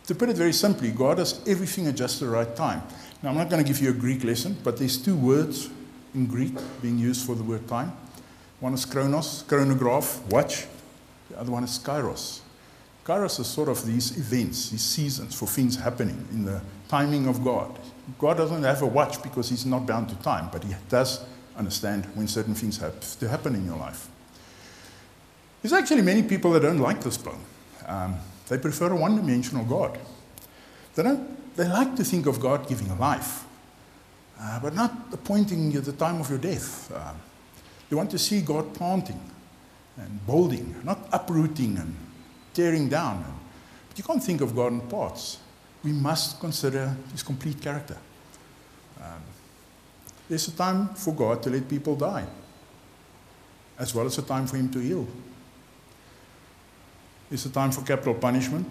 to 0.07 0.15
put 0.15 0.29
it 0.29 0.35
very 0.35 0.53
simply, 0.53 0.91
God 0.91 1.17
does 1.17 1.45
everything 1.47 1.87
at 1.87 1.95
just 1.95 2.19
the 2.19 2.27
right 2.27 2.53
time. 2.55 2.83
Now, 3.21 3.29
I'm 3.29 3.37
not 3.37 3.49
going 3.49 3.63
to 3.63 3.67
give 3.67 3.81
you 3.81 3.89
a 3.89 3.93
Greek 3.93 4.23
lesson, 4.23 4.57
but 4.63 4.77
there's 4.77 4.97
two 4.97 5.15
words 5.15 5.69
in 6.13 6.25
Greek 6.25 6.53
being 6.81 6.99
used 6.99 7.25
for 7.25 7.35
the 7.35 7.43
word 7.43 7.67
time. 7.67 7.93
One 8.59 8.73
is 8.73 8.85
chronos, 8.85 9.43
chronograph, 9.47 10.21
watch. 10.29 10.65
The 11.29 11.39
other 11.39 11.51
one 11.51 11.63
is 11.63 11.79
kairos. 11.79 12.41
Kairos 13.05 13.39
is 13.39 13.47
sort 13.47 13.69
of 13.69 13.85
these 13.85 14.17
events, 14.17 14.69
these 14.69 14.83
seasons 14.83 15.35
for 15.35 15.47
things 15.47 15.75
happening 15.75 16.27
in 16.31 16.45
the 16.45 16.61
timing 16.93 17.27
of 17.27 17.43
God. 17.43 17.71
God 18.19 18.37
doesn't 18.37 18.61
have 18.61 18.83
a 18.83 18.85
watch 18.85 19.23
because 19.23 19.49
he's 19.49 19.65
not 19.65 19.87
bound 19.87 20.09
to 20.09 20.15
time, 20.17 20.49
but 20.51 20.63
he 20.63 20.75
does 20.89 21.25
understand 21.57 22.05
when 22.13 22.27
certain 22.27 22.53
things 22.53 22.77
have 22.77 22.95
to 23.19 23.27
happen 23.27 23.55
in 23.55 23.65
your 23.65 23.77
life. 23.77 24.09
There's 25.61 25.73
actually 25.73 26.03
many 26.03 26.21
people 26.21 26.51
that 26.51 26.61
don't 26.61 26.83
like 26.89 27.01
this 27.01 27.17
poem. 27.17 27.43
Um, 27.87 28.17
they 28.47 28.59
prefer 28.59 28.91
a 28.91 28.95
one 28.95 29.15
dimensional 29.15 29.65
God. 29.65 29.97
They 30.93 31.01
don't 31.01 31.55
they 31.55 31.67
like 31.67 31.95
to 31.95 32.03
think 32.03 32.27
of 32.27 32.39
God 32.39 32.67
giving 32.67 32.89
a 32.91 32.95
life, 32.95 33.45
uh, 34.39 34.59
but 34.59 34.75
not 34.75 34.91
appointing 35.11 35.71
the 35.71 35.93
time 35.93 36.21
of 36.21 36.29
your 36.29 36.39
death. 36.39 36.91
Uh, 36.91 37.13
they 37.89 37.95
want 37.95 38.11
to 38.11 38.19
see 38.19 38.41
God 38.41 38.73
planting 38.73 39.21
and 39.97 40.25
building, 40.27 40.75
not 40.83 40.99
uprooting 41.11 41.77
and 41.77 41.95
tearing 42.53 42.87
down. 42.89 43.23
But 43.89 43.97
you 43.97 44.03
can't 44.03 44.23
think 44.23 44.41
of 44.41 44.55
God 44.55 44.73
in 44.73 44.81
parts. 44.81 45.39
We 45.83 45.91
must 45.91 46.39
consider 46.39 46.95
his 47.11 47.23
complete 47.23 47.61
character. 47.61 47.97
Um, 49.01 49.21
there's 50.29 50.47
a 50.47 50.51
time 50.51 50.89
for 50.95 51.13
God 51.13 51.43
to 51.43 51.49
let 51.49 51.67
people 51.67 51.95
die, 51.95 52.25
as 53.77 53.93
well 53.93 54.05
as 54.05 54.17
a 54.17 54.21
time 54.21 54.47
for 54.47 54.55
him 54.55 54.69
to 54.71 54.79
heal. 54.79 55.07
There's 57.29 57.45
a 57.45 57.49
time 57.49 57.71
for 57.71 57.81
capital 57.81 58.13
punishment, 58.13 58.67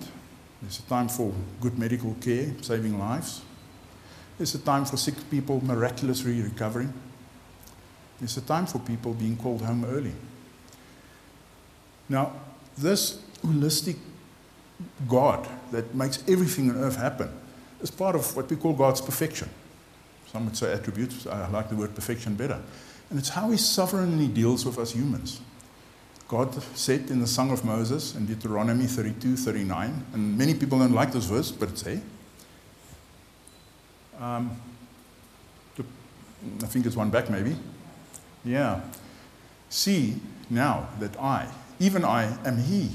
there's 0.63 0.79
a 0.79 0.83
time 0.83 1.09
for 1.09 1.33
good 1.61 1.79
medical 1.79 2.15
care, 2.21 2.53
saving 2.63 2.99
lives. 2.99 3.43
There's 4.39 4.55
a 4.55 4.61
time 4.61 4.85
for 4.85 4.97
sick 4.97 5.15
people 5.31 5.63
miraculously 5.65 6.41
recovering. 6.41 6.93
There's 8.19 8.37
a 8.37 8.41
time 8.41 8.67
for 8.67 8.79
people 8.79 9.13
being 9.15 9.37
called 9.37 9.63
home 9.63 9.85
early. 9.85 10.15
Now, 12.09 12.33
this 12.79 13.21
holistic 13.45 13.97
God 15.09 15.49
that 15.71 15.95
makes 15.95 16.23
everything 16.29 16.71
on 16.71 16.77
earth 16.77 16.97
happen 16.97 17.31
is 17.81 17.91
part 17.91 18.15
of 18.15 18.37
what 18.37 18.49
we 18.49 18.57
call 18.57 18.73
God's 18.73 19.01
perfection. 19.01 19.49
Some 20.33 20.47
would 20.47 20.57
say 20.57 20.73
attributes. 20.73 21.27
I 21.27 21.49
like 21.49 21.69
the 21.69 21.77
word 21.77 21.95
perfection 21.95 22.35
better. 22.35 22.61
And 23.11 23.19
it's 23.19 23.29
how 23.29 23.51
he 23.51 23.59
sovereignly 23.59 24.29
deals 24.29 24.65
with 24.65 24.79
us 24.79 24.93
humans. 24.93 25.41
God 26.29 26.63
said 26.75 27.11
in 27.11 27.21
the 27.21 27.27
Song 27.27 27.51
of 27.51 27.63
Moses 27.63 28.15
in 28.15 28.25
Deuteronomy 28.25 28.87
32 28.87 29.37
39, 29.37 30.07
and 30.15 30.39
many 30.39 30.55
people 30.55 30.79
don't 30.79 30.95
like 30.95 31.13
this 31.13 31.27
verse, 31.27 31.51
but 31.51 31.69
it's 31.69 31.83
there. 31.83 32.01
Um, 34.19 34.57
I 36.63 36.67
think 36.67 36.87
it's 36.87 36.97
one 36.97 37.11
back, 37.11 37.29
maybe. 37.29 37.55
Yeah. 38.45 38.81
See 39.69 40.21
now 40.49 40.89
that 41.01 41.19
I, 41.21 41.49
even 41.79 42.05
I, 42.05 42.37
am 42.47 42.59
He. 42.59 42.91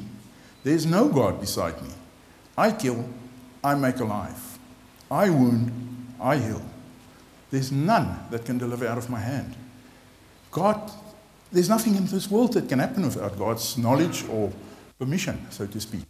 There's 0.68 0.86
no 0.86 1.08
God 1.08 1.40
beside 1.40 1.82
me. 1.82 1.92
I 2.58 2.72
kill, 2.74 3.08
I 3.64 3.74
make 3.76 4.00
alive. 4.00 4.60
I 5.10 5.30
wound, 5.30 5.72
I 6.20 6.36
heal. 6.36 6.62
There's 7.50 7.72
none 7.72 8.20
that 8.32 8.44
can 8.44 8.58
deliver 8.58 8.86
out 8.86 8.98
of 8.98 9.10
my 9.10 9.20
hand. 9.20 9.56
God 10.52 10.92
there's 11.54 11.70
nothing 11.70 11.96
in 11.96 12.06
this 12.08 12.30
world 12.30 12.52
that 12.52 12.68
can 12.68 12.80
happen 12.80 13.04
without 13.04 13.38
God's 13.38 13.78
knowledge 13.78 14.26
or 14.28 14.52
permission, 15.00 15.48
so 15.50 15.66
to 15.66 15.80
speak. 15.80 16.04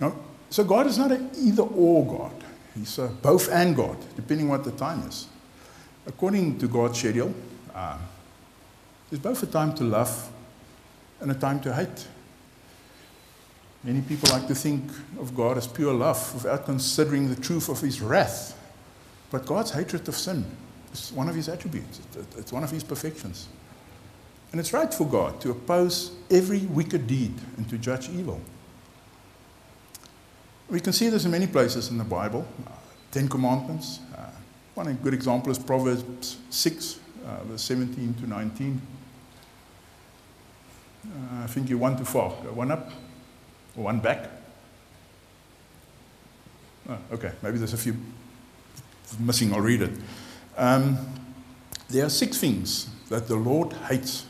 Now, 0.00 0.16
so 0.50 0.64
God 0.64 0.88
is 0.88 0.98
not 0.98 1.12
an 1.12 1.30
either 1.38 1.62
or 1.62 2.04
God. 2.04 2.44
He's 2.74 2.98
a 2.98 3.06
both 3.06 3.48
and 3.52 3.76
God, 3.76 3.98
depending 4.16 4.48
what 4.48 4.64
the 4.64 4.72
time 4.72 5.06
is. 5.06 5.28
According 6.08 6.58
to 6.58 6.66
God's 6.66 6.98
schedule, 6.98 7.32
uh, 7.72 7.98
there's 9.08 9.22
both 9.22 9.40
a 9.44 9.46
time 9.46 9.72
to 9.74 9.84
love 9.84 10.28
and 11.20 11.30
a 11.30 11.34
time 11.34 11.60
to 11.60 11.72
hate. 11.72 12.08
Many 13.84 14.00
people 14.02 14.30
like 14.30 14.46
to 14.46 14.54
think 14.54 14.84
of 15.18 15.34
God 15.34 15.58
as 15.58 15.66
pure 15.66 15.92
love 15.92 16.34
without 16.34 16.66
considering 16.66 17.28
the 17.28 17.40
truth 17.40 17.68
of 17.68 17.80
his 17.80 18.00
wrath. 18.00 18.56
But 19.30 19.44
God's 19.44 19.72
hatred 19.72 20.06
of 20.08 20.16
sin 20.16 20.44
is 20.92 21.12
one 21.12 21.28
of 21.28 21.34
his 21.34 21.48
attributes, 21.48 22.00
it's 22.36 22.52
one 22.52 22.62
of 22.62 22.70
his 22.70 22.84
perfections. 22.84 23.48
And 24.52 24.60
it's 24.60 24.72
right 24.72 24.92
for 24.92 25.06
God 25.06 25.40
to 25.40 25.50
oppose 25.50 26.12
every 26.30 26.60
wicked 26.60 27.06
deed 27.06 27.32
and 27.56 27.68
to 27.70 27.78
judge 27.78 28.10
evil. 28.10 28.40
We 30.68 30.78
can 30.78 30.92
see 30.92 31.08
this 31.08 31.24
in 31.24 31.30
many 31.30 31.46
places 31.46 31.88
in 31.88 31.98
the 31.98 32.04
Bible. 32.04 32.46
Uh, 32.66 32.70
Ten 33.10 33.28
Commandments. 33.28 34.00
Uh, 34.16 34.26
one 34.74 34.94
good 35.02 35.14
example 35.14 35.50
is 35.50 35.58
Proverbs 35.58 36.36
6, 36.50 37.00
uh, 37.26 37.44
verse 37.44 37.62
17 37.62 38.14
to 38.14 38.26
19. 38.26 38.82
Uh, 41.04 41.44
I 41.44 41.46
think 41.46 41.68
you're 41.68 41.78
one 41.78 41.96
too 41.96 42.04
far. 42.04 42.30
One 42.30 42.70
up 42.70 42.90
one 43.74 44.00
back. 44.00 44.28
Oh, 46.88 46.98
okay, 47.12 47.32
maybe 47.42 47.58
there's 47.58 47.72
a 47.72 47.78
few 47.78 47.96
missing. 49.18 49.52
I'll 49.52 49.60
read 49.60 49.82
it. 49.82 49.92
Um, 50.56 50.98
there 51.88 52.06
are 52.06 52.10
six 52.10 52.38
things 52.38 52.88
that 53.08 53.28
the 53.28 53.36
Lord 53.36 53.72
hates, 53.88 54.26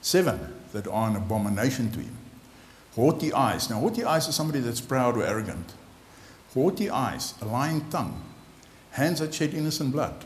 seven 0.00 0.54
that 0.72 0.86
are 0.86 1.08
an 1.08 1.16
abomination 1.16 1.90
to 1.92 2.00
him. 2.00 2.16
Haughty 2.94 3.32
eyes. 3.32 3.68
Now, 3.68 3.80
haughty 3.80 4.04
eyes 4.04 4.28
is 4.28 4.34
somebody 4.34 4.60
that's 4.60 4.80
proud 4.80 5.16
or 5.16 5.24
arrogant. 5.24 5.74
Haughty 6.54 6.88
eyes, 6.88 7.34
a 7.42 7.46
lying 7.46 7.88
tongue, 7.90 8.22
hands 8.92 9.20
that 9.20 9.34
shed 9.34 9.52
innocent 9.52 9.92
blood, 9.92 10.24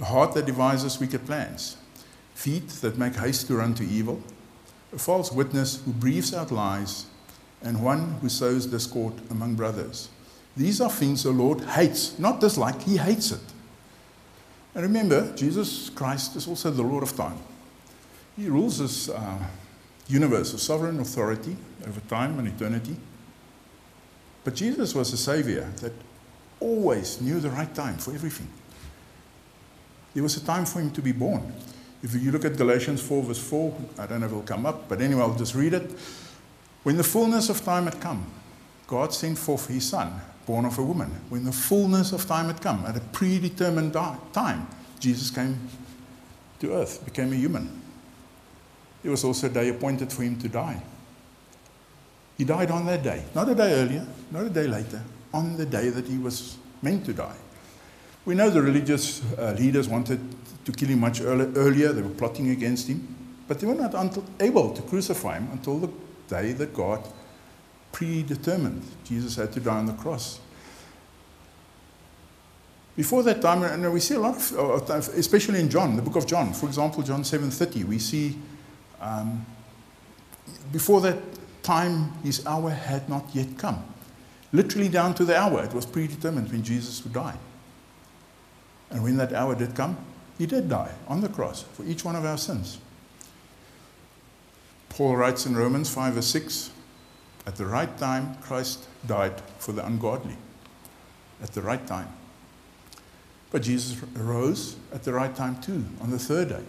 a 0.00 0.04
heart 0.04 0.34
that 0.34 0.46
devises 0.46 1.00
wicked 1.00 1.26
plans, 1.26 1.76
feet 2.34 2.68
that 2.68 2.98
make 2.98 3.16
haste 3.16 3.48
to 3.48 3.56
run 3.56 3.74
to 3.74 3.84
evil, 3.84 4.22
a 4.92 4.98
false 4.98 5.32
witness 5.32 5.82
who 5.84 5.92
breathes 5.92 6.32
out 6.32 6.52
lies, 6.52 7.06
and 7.62 7.82
one 7.82 8.18
who 8.20 8.28
sows 8.28 8.66
discord 8.66 9.14
among 9.30 9.54
brothers. 9.54 10.08
These 10.56 10.80
are 10.80 10.90
things 10.90 11.22
the 11.22 11.30
Lord 11.30 11.60
hates, 11.62 12.18
not 12.18 12.40
dislike, 12.40 12.82
He 12.82 12.96
hates 12.96 13.30
it. 13.32 13.40
And 14.74 14.82
remember, 14.82 15.34
Jesus 15.34 15.90
Christ 15.90 16.36
is 16.36 16.46
also 16.46 16.70
the 16.70 16.82
Lord 16.82 17.02
of 17.02 17.16
time. 17.16 17.38
He 18.36 18.48
rules 18.48 18.78
this 18.78 19.08
uh, 19.08 19.38
universe 20.06 20.54
of 20.54 20.60
sovereign 20.60 21.00
authority 21.00 21.56
over 21.86 22.00
time 22.00 22.38
and 22.38 22.48
eternity. 22.48 22.96
But 24.44 24.54
Jesus 24.54 24.94
was 24.94 25.12
a 25.12 25.16
savior 25.16 25.70
that 25.80 25.92
always 26.60 27.20
knew 27.20 27.40
the 27.40 27.50
right 27.50 27.72
time 27.74 27.96
for 27.98 28.14
everything. 28.14 28.48
There 30.14 30.22
was 30.22 30.36
a 30.36 30.44
time 30.44 30.64
for 30.64 30.80
him 30.80 30.90
to 30.92 31.02
be 31.02 31.12
born. 31.12 31.52
If 32.02 32.14
you 32.14 32.30
look 32.30 32.44
at 32.44 32.56
Galatians 32.56 33.02
4, 33.02 33.22
verse 33.24 33.38
4, 33.38 33.76
I 33.98 34.06
don't 34.06 34.20
know 34.20 34.26
if 34.26 34.32
it'll 34.32 34.42
come 34.42 34.66
up, 34.66 34.88
but 34.88 35.00
anyway, 35.00 35.22
I'll 35.22 35.34
just 35.34 35.54
read 35.54 35.74
it. 35.74 35.90
When 36.88 36.96
the 36.96 37.04
fullness 37.04 37.50
of 37.50 37.62
time 37.62 37.84
had 37.84 38.00
come, 38.00 38.24
God 38.86 39.12
sent 39.12 39.36
forth 39.36 39.68
his 39.68 39.86
son, 39.86 40.10
born 40.46 40.64
of 40.64 40.78
a 40.78 40.82
woman. 40.82 41.10
When 41.28 41.44
the 41.44 41.52
fullness 41.52 42.12
of 42.12 42.26
time 42.26 42.46
had 42.46 42.62
come, 42.62 42.86
at 42.86 42.96
a 42.96 43.00
predetermined 43.00 43.92
time, 43.92 44.66
Jesus 44.98 45.30
came 45.30 45.68
to 46.60 46.72
earth, 46.72 47.04
became 47.04 47.30
a 47.34 47.36
human. 47.36 47.68
There 49.02 49.10
was 49.10 49.22
also 49.22 49.48
a 49.48 49.50
day 49.50 49.68
appointed 49.68 50.10
for 50.10 50.22
him 50.22 50.38
to 50.38 50.48
die. 50.48 50.82
He 52.38 52.44
died 52.44 52.70
on 52.70 52.86
that 52.86 53.02
day, 53.02 53.22
not 53.34 53.50
a 53.50 53.54
day 53.54 53.74
earlier, 53.74 54.06
not 54.30 54.44
a 54.44 54.48
day 54.48 54.66
later, 54.66 55.02
on 55.34 55.58
the 55.58 55.66
day 55.66 55.90
that 55.90 56.06
he 56.06 56.16
was 56.16 56.56
meant 56.80 57.04
to 57.04 57.12
die. 57.12 57.36
We 58.24 58.34
know 58.34 58.48
the 58.48 58.62
religious 58.62 59.20
uh, 59.36 59.54
leaders 59.58 59.90
wanted 59.90 60.20
to 60.64 60.72
kill 60.72 60.88
him 60.88 61.00
much 61.00 61.20
earlier, 61.20 61.92
they 61.92 62.00
were 62.00 62.08
plotting 62.08 62.48
against 62.48 62.88
him, 62.88 63.14
but 63.46 63.60
they 63.60 63.66
were 63.66 63.74
not 63.74 63.94
able 64.40 64.72
to 64.72 64.80
crucify 64.80 65.34
him 65.34 65.50
until 65.52 65.80
the 65.80 65.90
day 66.28 66.52
that 66.52 66.74
God 66.74 67.02
predetermined. 67.92 68.82
Jesus 69.04 69.36
had 69.36 69.52
to 69.52 69.60
die 69.60 69.78
on 69.78 69.86
the 69.86 69.92
cross. 69.94 70.40
Before 72.96 73.22
that 73.22 73.40
time, 73.40 73.62
and 73.62 73.92
we 73.92 74.00
see 74.00 74.14
a 74.14 74.20
lot 74.20 74.52
of, 74.52 74.90
especially 74.90 75.60
in 75.60 75.68
John, 75.68 75.96
the 75.96 76.02
book 76.02 76.16
of 76.16 76.26
John, 76.26 76.52
for 76.52 76.66
example, 76.66 77.02
John 77.02 77.22
7:30, 77.22 77.84
we 77.84 77.98
see 77.98 78.36
um, 79.00 79.46
before 80.72 81.00
that 81.02 81.18
time, 81.62 82.12
his 82.22 82.44
hour 82.46 82.70
had 82.70 83.08
not 83.08 83.24
yet 83.32 83.56
come. 83.56 83.84
Literally 84.52 84.88
down 84.88 85.14
to 85.14 85.24
the 85.24 85.36
hour, 85.36 85.62
it 85.62 85.74
was 85.74 85.86
predetermined 85.86 86.50
when 86.50 86.62
Jesus 86.62 87.02
would 87.04 87.12
die. 87.12 87.36
And 88.90 89.02
when 89.02 89.16
that 89.18 89.32
hour 89.32 89.54
did 89.54 89.74
come, 89.74 89.96
he 90.38 90.46
did 90.46 90.68
die 90.68 90.92
on 91.06 91.20
the 91.20 91.28
cross 91.28 91.62
for 91.62 91.84
each 91.84 92.04
one 92.04 92.16
of 92.16 92.24
our 92.24 92.38
sins. 92.38 92.78
Paul 94.88 95.16
writes 95.16 95.46
in 95.46 95.56
Romans 95.56 95.92
5 95.92 96.16
or 96.16 96.22
6 96.22 96.70
At 97.46 97.56
the 97.56 97.66
right 97.66 97.96
time, 97.98 98.36
Christ 98.40 98.86
died 99.06 99.40
for 99.58 99.72
the 99.72 99.84
ungodly. 99.86 100.36
At 101.42 101.52
the 101.52 101.62
right 101.62 101.86
time. 101.86 102.08
But 103.50 103.62
Jesus 103.62 104.00
arose 104.16 104.76
at 104.92 105.04
the 105.04 105.12
right 105.12 105.34
time 105.34 105.60
too, 105.60 105.84
on 106.00 106.10
the 106.10 106.18
third 106.18 106.50
day. 106.50 106.62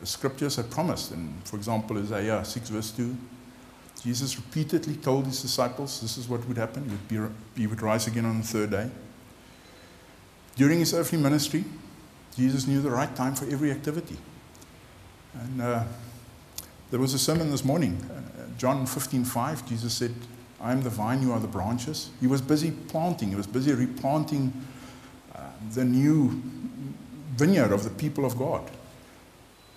The 0.00 0.06
scriptures 0.06 0.56
had 0.56 0.70
promised, 0.70 1.12
and 1.12 1.42
for 1.46 1.56
example, 1.56 1.96
Isaiah 1.96 2.44
6 2.44 2.68
verse 2.68 2.90
2, 2.90 3.16
Jesus 4.02 4.36
repeatedly 4.36 4.96
told 4.96 5.24
his 5.26 5.40
disciples 5.40 6.00
this 6.00 6.18
is 6.18 6.28
what 6.28 6.46
would 6.46 6.58
happen. 6.58 6.84
He 6.84 7.18
would, 7.18 7.34
be, 7.54 7.60
he 7.62 7.66
would 7.66 7.80
rise 7.80 8.06
again 8.06 8.26
on 8.26 8.38
the 8.38 8.46
third 8.46 8.70
day. 8.70 8.90
During 10.56 10.80
his 10.80 10.92
earthly 10.92 11.18
ministry, 11.18 11.64
Jesus 12.36 12.66
knew 12.66 12.82
the 12.82 12.90
right 12.90 13.14
time 13.16 13.34
for 13.34 13.46
every 13.46 13.70
activity. 13.70 14.18
And 15.40 15.62
uh, 15.62 15.84
there 16.90 17.00
was 17.00 17.14
a 17.14 17.18
sermon 17.18 17.50
this 17.50 17.64
morning, 17.64 17.98
uh, 18.10 18.46
John 18.58 18.86
15:5. 18.86 19.66
Jesus 19.66 19.94
said, 19.94 20.14
"I 20.60 20.72
am 20.72 20.82
the 20.82 20.90
vine; 20.90 21.22
you 21.22 21.32
are 21.32 21.40
the 21.40 21.48
branches." 21.48 22.10
He 22.20 22.26
was 22.26 22.40
busy 22.40 22.70
planting. 22.70 23.30
He 23.30 23.36
was 23.36 23.46
busy 23.46 23.72
replanting 23.72 24.52
uh, 25.34 25.40
the 25.72 25.84
new 25.84 26.42
vineyard 27.36 27.72
of 27.72 27.84
the 27.84 27.90
people 27.90 28.24
of 28.24 28.38
God. 28.38 28.70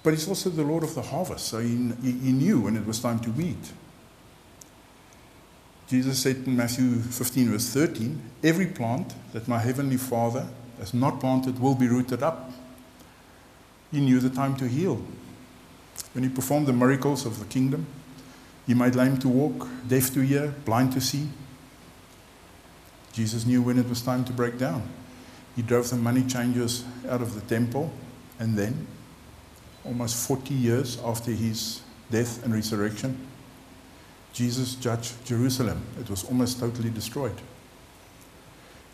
But 0.04 0.14
he's 0.14 0.28
also 0.28 0.50
the 0.50 0.64
Lord 0.64 0.84
of 0.84 0.96
the 0.96 1.02
harvest, 1.02 1.48
so 1.48 1.60
he, 1.60 1.76
he 2.02 2.32
knew 2.32 2.62
when 2.62 2.78
it 2.78 2.86
was 2.86 3.00
time 3.00 3.20
to 3.20 3.32
weed. 3.32 3.58
Jesus 5.88 6.20
said 6.20 6.44
in 6.46 6.56
Matthew 6.56 7.00
15, 7.00 7.50
verse 7.50 7.70
13, 7.70 8.22
Every 8.44 8.68
plant 8.68 9.14
that 9.34 9.48
my 9.48 9.60
heavenly 9.60 9.98
Father 9.98 10.48
has 10.80 10.94
not 10.94 11.20
planted 11.20 11.60
will 11.60 11.76
be 11.76 11.88
rooted 11.88 12.22
up. 12.22 12.52
He 13.92 14.02
knew 14.02 14.20
the 14.20 14.30
time 14.30 14.56
to 14.58 14.68
heal. 14.68 15.02
When 16.18 16.24
he 16.24 16.32
performed 16.32 16.66
the 16.66 16.74
miracles 16.74 17.28
of 17.28 17.38
the 17.38 17.46
kingdom, 17.46 17.86
he 18.66 18.74
made 18.74 18.96
lame 18.96 19.20
to 19.20 19.30
walk, 19.30 19.68
deaf 19.88 20.12
to 20.16 20.22
hear, 20.22 20.48
blind 20.66 20.94
to 20.94 21.00
see. 21.00 21.30
Jesus 23.14 23.46
knew 23.46 23.62
when 23.62 23.78
it 23.78 23.88
was 23.88 24.02
time 24.02 24.26
to 24.26 24.34
break 24.34 24.58
down. 24.58 24.82
He 25.56 25.62
drove 25.62 25.92
the 25.92 25.96
money 25.96 26.24
changers 26.24 26.84
out 27.08 27.22
of 27.22 27.36
the 27.36 27.42
temple, 27.42 27.92
and 28.40 28.58
then, 28.58 28.88
almost 29.86 30.28
40 30.28 30.56
years 30.56 30.98
after 31.06 31.30
his 31.30 31.82
death 32.10 32.44
and 32.44 32.52
resurrection, 32.52 33.28
Jesus 34.34 34.74
judged 34.74 35.24
Jerusalem. 35.24 35.86
It 36.00 36.10
was 36.10 36.24
almost 36.24 36.60
totally 36.60 36.90
destroyed. 36.90 37.40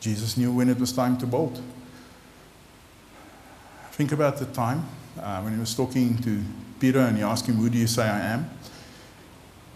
Jesus 0.02 0.36
knew 0.36 0.52
when 0.52 0.68
it 0.68 0.78
was 0.78 0.92
time 0.92 1.18
to 1.20 1.26
bolt. 1.26 1.62
Think 3.92 4.12
about 4.12 4.40
the 4.40 4.46
time 4.48 4.84
uh, 5.18 5.40
when 5.40 5.54
he 5.54 5.60
was 5.62 5.74
talking 5.74 6.18
to 6.24 6.44
Peter 6.84 7.00
and 7.00 7.16
he 7.16 7.24
asked 7.24 7.48
him, 7.48 7.56
Who 7.56 7.70
do 7.70 7.78
you 7.78 7.88
say 7.88 8.04
I 8.04 8.20
am? 8.20 8.50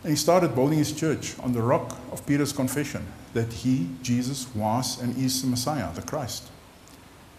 And 0.03 0.09
he 0.09 0.17
started 0.17 0.53
building 0.53 0.77
his 0.77 0.91
church 0.91 1.39
on 1.39 1.53
the 1.53 1.61
rock 1.61 1.97
of 2.11 2.25
Peter's 2.27 2.51
confession 2.51 3.07
that 3.33 3.53
he, 3.53 3.87
Jesus, 4.01 4.53
was 4.53 5.01
and 5.01 5.15
is 5.15 5.41
the 5.41 5.47
Messiah, 5.47 5.89
the 5.93 6.01
Christ. 6.01 6.49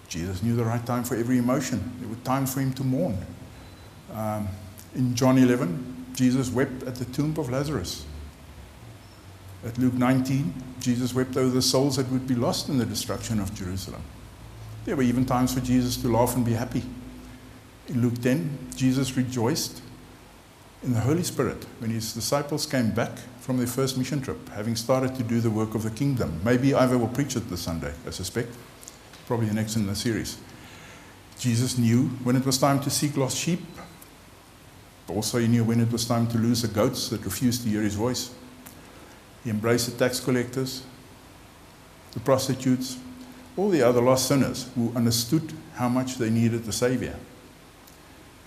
Jesus 0.09 0.43
knew 0.43 0.57
the 0.57 0.65
right 0.65 0.87
time 0.87 1.05
for 1.05 1.17
every 1.17 1.37
emotion. 1.37 1.93
There 2.01 2.09
were 2.09 2.17
times 2.25 2.55
for 2.55 2.61
him 2.61 2.73
to 2.73 2.83
mourn. 2.83 3.19
Um, 4.15 4.49
in 4.95 5.15
John 5.15 5.37
11, 5.37 6.15
Jesus 6.15 6.49
wept 6.51 6.85
at 6.85 6.95
the 6.95 7.05
tomb 7.05 7.35
of 7.37 7.51
Lazarus. 7.51 8.07
At 9.67 9.77
Luke 9.77 9.93
19, 9.93 10.55
Jesus 10.81 11.13
wept 11.13 11.37
over 11.37 11.51
the 11.51 11.61
souls 11.61 11.97
that 11.97 12.11
would 12.11 12.27
be 12.27 12.35
lost 12.35 12.71
in 12.71 12.79
the 12.79 12.87
destruction 12.87 13.39
of 13.39 13.55
Jerusalem. 13.55 14.01
There 14.87 14.97
were 14.97 15.03
even 15.03 15.27
times 15.27 15.53
for 15.53 15.61
Jesus 15.61 15.99
to 15.99 16.09
laugh 16.09 16.37
and 16.37 16.47
be 16.47 16.55
happy. 16.55 16.85
In 17.89 18.03
Luke 18.03 18.21
10, 18.21 18.73
Jesus 18.77 19.17
rejoiced 19.17 19.81
in 20.83 20.93
the 20.93 21.01
Holy 21.01 21.23
Spirit 21.23 21.65
when 21.79 21.91
his 21.91 22.13
disciples 22.13 22.67
came 22.67 22.91
back 22.91 23.13
from 23.41 23.57
their 23.57 23.67
first 23.67 23.97
mission 23.97 24.21
trip, 24.21 24.49
having 24.51 24.77
started 24.77 25.15
to 25.17 25.23
do 25.23 25.41
the 25.41 25.51
work 25.51 25.75
of 25.75 25.83
the 25.85 25.91
kingdom. 25.91 26.39
Maybe 26.45 26.75
Ivor 26.75 26.99
will 26.99 27.09
preach 27.09 27.35
it 27.35 27.49
this 27.49 27.63
Sunday, 27.63 27.95
I 28.07 28.11
suspect. 28.11 28.55
Probably 29.27 29.47
the 29.47 29.55
next 29.55 29.77
in 29.77 29.87
the 29.87 29.95
series. 29.95 30.37
Jesus 31.39 31.79
knew 31.79 32.09
when 32.25 32.37
it 32.37 32.45
was 32.45 32.59
time 32.59 32.79
to 32.81 32.91
seek 32.91 33.17
lost 33.17 33.39
sheep. 33.39 33.61
Also, 35.09 35.39
he 35.39 35.49
knew 35.49 35.65
when 35.65 35.81
it 35.81 35.91
was 35.91 36.05
time 36.05 36.27
to 36.29 36.37
lose 36.37 36.61
the 36.61 36.69
goats 36.69 37.09
that 37.09 37.25
refused 37.25 37.63
to 37.63 37.71
hear 37.71 37.81
his 37.81 37.95
voice. 37.95 38.35
He 39.45 39.51
embraced 39.51 39.91
the 39.91 39.97
tax 39.97 40.21
collectors, 40.21 40.83
the 42.13 42.21
prostitutes, 42.21 42.99
all 43.57 43.71
the 43.71 43.83
other 43.83 44.03
lost 44.03 44.29
sinners 44.29 44.69
who 44.75 44.93
understood 44.95 45.55
how 45.77 45.89
much 45.89 46.17
they 46.19 46.29
needed 46.29 46.65
the 46.65 46.73
Savior. 46.73 47.17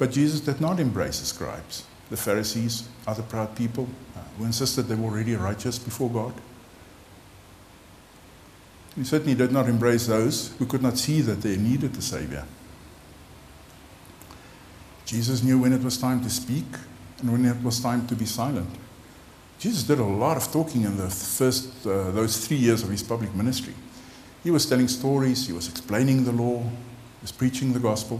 But 0.01 0.09
Jesus 0.09 0.39
did 0.39 0.59
not 0.59 0.79
embrace 0.79 1.19
the 1.19 1.27
scribes. 1.27 1.83
the 2.09 2.17
Pharisees, 2.17 2.89
other 3.05 3.21
proud 3.21 3.55
people 3.55 3.87
uh, 4.17 4.21
who 4.35 4.45
insisted 4.45 4.87
they 4.87 4.95
were 4.95 5.11
already 5.11 5.35
righteous 5.35 5.77
before 5.77 6.09
God. 6.09 6.33
He 8.95 9.03
certainly 9.03 9.35
did 9.35 9.51
not 9.51 9.69
embrace 9.69 10.07
those 10.07 10.53
who 10.57 10.65
could 10.65 10.81
not 10.81 10.97
see 10.97 11.21
that 11.21 11.43
they 11.43 11.55
needed 11.55 11.93
the 11.93 12.01
Savior. 12.01 12.45
Jesus 15.05 15.43
knew 15.43 15.59
when 15.59 15.71
it 15.71 15.83
was 15.83 15.99
time 15.99 16.21
to 16.23 16.31
speak 16.31 16.65
and 17.19 17.31
when 17.31 17.45
it 17.45 17.61
was 17.61 17.79
time 17.79 18.07
to 18.07 18.15
be 18.15 18.25
silent. 18.25 18.71
Jesus 19.59 19.83
did 19.83 19.99
a 19.99 20.03
lot 20.03 20.35
of 20.35 20.51
talking 20.51 20.81
in 20.81 20.97
the 20.97 21.11
first, 21.11 21.85
uh, 21.85 22.09
those 22.09 22.47
three 22.47 22.57
years 22.57 22.81
of 22.81 22.89
his 22.89 23.03
public 23.03 23.35
ministry. 23.35 23.75
He 24.43 24.49
was 24.49 24.65
telling 24.65 24.87
stories, 24.87 25.45
he 25.45 25.53
was 25.53 25.69
explaining 25.69 26.25
the 26.25 26.31
law, 26.31 26.63
he 26.63 27.21
was 27.21 27.31
preaching 27.31 27.73
the 27.73 27.79
gospel. 27.79 28.19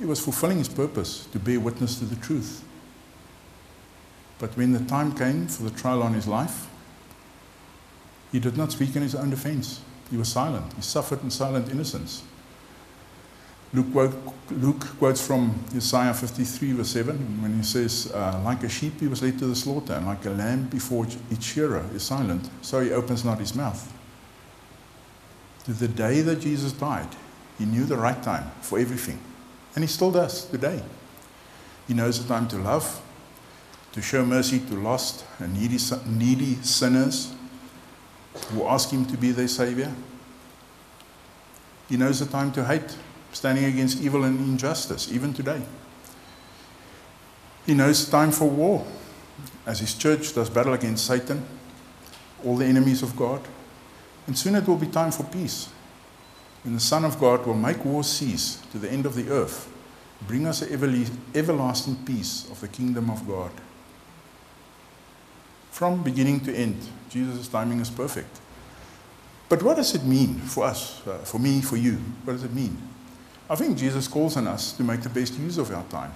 He 0.00 0.06
was 0.06 0.18
fulfilling 0.18 0.58
his 0.58 0.68
purpose 0.68 1.26
to 1.26 1.38
bear 1.38 1.60
witness 1.60 1.98
to 1.98 2.06
the 2.06 2.16
truth. 2.16 2.64
But 4.38 4.56
when 4.56 4.72
the 4.72 4.80
time 4.80 5.14
came 5.14 5.46
for 5.46 5.62
the 5.64 5.70
trial 5.70 6.02
on 6.02 6.14
his 6.14 6.26
life, 6.26 6.68
he 8.32 8.40
did 8.40 8.56
not 8.56 8.72
speak 8.72 8.96
in 8.96 9.02
his 9.02 9.14
own 9.14 9.28
defense. 9.28 9.82
He 10.10 10.16
was 10.16 10.28
silent. 10.28 10.72
He 10.72 10.80
suffered 10.80 11.22
in 11.22 11.30
silent 11.30 11.70
innocence. 11.70 12.22
Luke, 13.74 13.92
quote, 13.92 14.34
Luke 14.50 14.86
quotes 14.98 15.24
from 15.24 15.54
Isaiah 15.76 16.14
53, 16.14 16.72
verse 16.72 16.88
7, 16.88 17.42
when 17.42 17.56
he 17.58 17.62
says, 17.62 18.10
uh, 18.14 18.40
Like 18.42 18.64
a 18.64 18.68
sheep 18.70 18.98
he 18.98 19.06
was 19.06 19.22
led 19.22 19.38
to 19.38 19.46
the 19.46 19.54
slaughter, 19.54 19.92
and 19.92 20.06
like 20.06 20.24
a 20.24 20.30
lamb 20.30 20.66
before 20.68 21.06
its 21.30 21.44
shearer 21.44 21.84
is 21.94 22.02
silent, 22.02 22.48
so 22.62 22.80
he 22.80 22.90
opens 22.90 23.22
not 23.22 23.38
his 23.38 23.54
mouth. 23.54 23.92
To 25.66 25.72
the 25.74 25.86
day 25.88 26.22
that 26.22 26.40
Jesus 26.40 26.72
died, 26.72 27.14
he 27.58 27.66
knew 27.66 27.84
the 27.84 27.96
right 27.96 28.20
time 28.22 28.50
for 28.62 28.78
everything. 28.78 29.20
And 29.74 29.84
he 29.84 29.88
still 29.88 30.10
does 30.10 30.44
today. 30.46 30.82
He 31.86 31.94
knows 31.94 32.22
the 32.22 32.28
time 32.32 32.48
to 32.48 32.56
love, 32.58 33.00
to 33.92 34.02
show 34.02 34.24
mercy 34.24 34.60
to 34.60 34.74
lost 34.74 35.24
and 35.38 35.54
needy, 35.54 35.78
needy 36.06 36.56
sinners 36.62 37.32
who 38.48 38.66
ask 38.66 38.90
him 38.90 39.04
to 39.06 39.16
be 39.16 39.32
their 39.32 39.48
savior. 39.48 39.92
He 41.88 41.96
knows 41.96 42.20
the 42.20 42.26
time 42.26 42.52
to 42.52 42.64
hate, 42.64 42.96
standing 43.32 43.64
against 43.64 44.00
evil 44.00 44.24
and 44.24 44.38
injustice, 44.38 45.10
even 45.12 45.34
today. 45.34 45.60
He 47.66 47.74
knows 47.74 48.04
the 48.04 48.12
time 48.12 48.30
for 48.30 48.48
war, 48.48 48.86
as 49.66 49.80
his 49.80 49.94
church 49.94 50.34
does 50.34 50.50
battle 50.50 50.72
against 50.72 51.06
Satan, 51.06 51.44
all 52.44 52.56
the 52.56 52.64
enemies 52.64 53.02
of 53.02 53.16
God. 53.16 53.40
And 54.26 54.38
soon 54.38 54.54
it 54.54 54.66
will 54.66 54.76
be 54.76 54.86
time 54.86 55.10
for 55.10 55.24
peace, 55.24 55.68
when 56.62 56.74
the 56.74 56.80
Son 56.80 57.04
of 57.04 57.18
God 57.18 57.46
will 57.46 57.54
make 57.54 57.84
war 57.84 58.04
cease 58.04 58.62
to 58.72 58.78
the 58.78 58.90
end 58.90 59.06
of 59.06 59.14
the 59.14 59.30
earth, 59.30 59.68
bring 60.26 60.46
us 60.46 60.62
an 60.62 61.06
everlasting 61.34 61.96
peace 62.04 62.48
of 62.50 62.60
the 62.60 62.68
kingdom 62.68 63.10
of 63.10 63.26
God. 63.26 63.50
From 65.70 66.02
beginning 66.02 66.40
to 66.40 66.54
end, 66.54 66.76
Jesus' 67.08 67.48
timing 67.48 67.80
is 67.80 67.88
perfect. 67.88 68.40
But 69.48 69.62
what 69.62 69.76
does 69.76 69.94
it 69.94 70.04
mean 70.04 70.34
for 70.40 70.64
us, 70.64 71.04
uh, 71.06 71.18
for 71.18 71.38
me, 71.38 71.60
for 71.60 71.76
you? 71.76 71.94
What 72.24 72.34
does 72.34 72.44
it 72.44 72.52
mean? 72.52 72.76
I 73.48 73.56
think 73.56 73.78
Jesus 73.78 74.06
calls 74.06 74.36
on 74.36 74.46
us 74.46 74.72
to 74.74 74.84
make 74.84 75.00
the 75.00 75.08
best 75.08 75.38
use 75.38 75.58
of 75.58 75.72
our 75.72 75.82
time. 75.84 76.12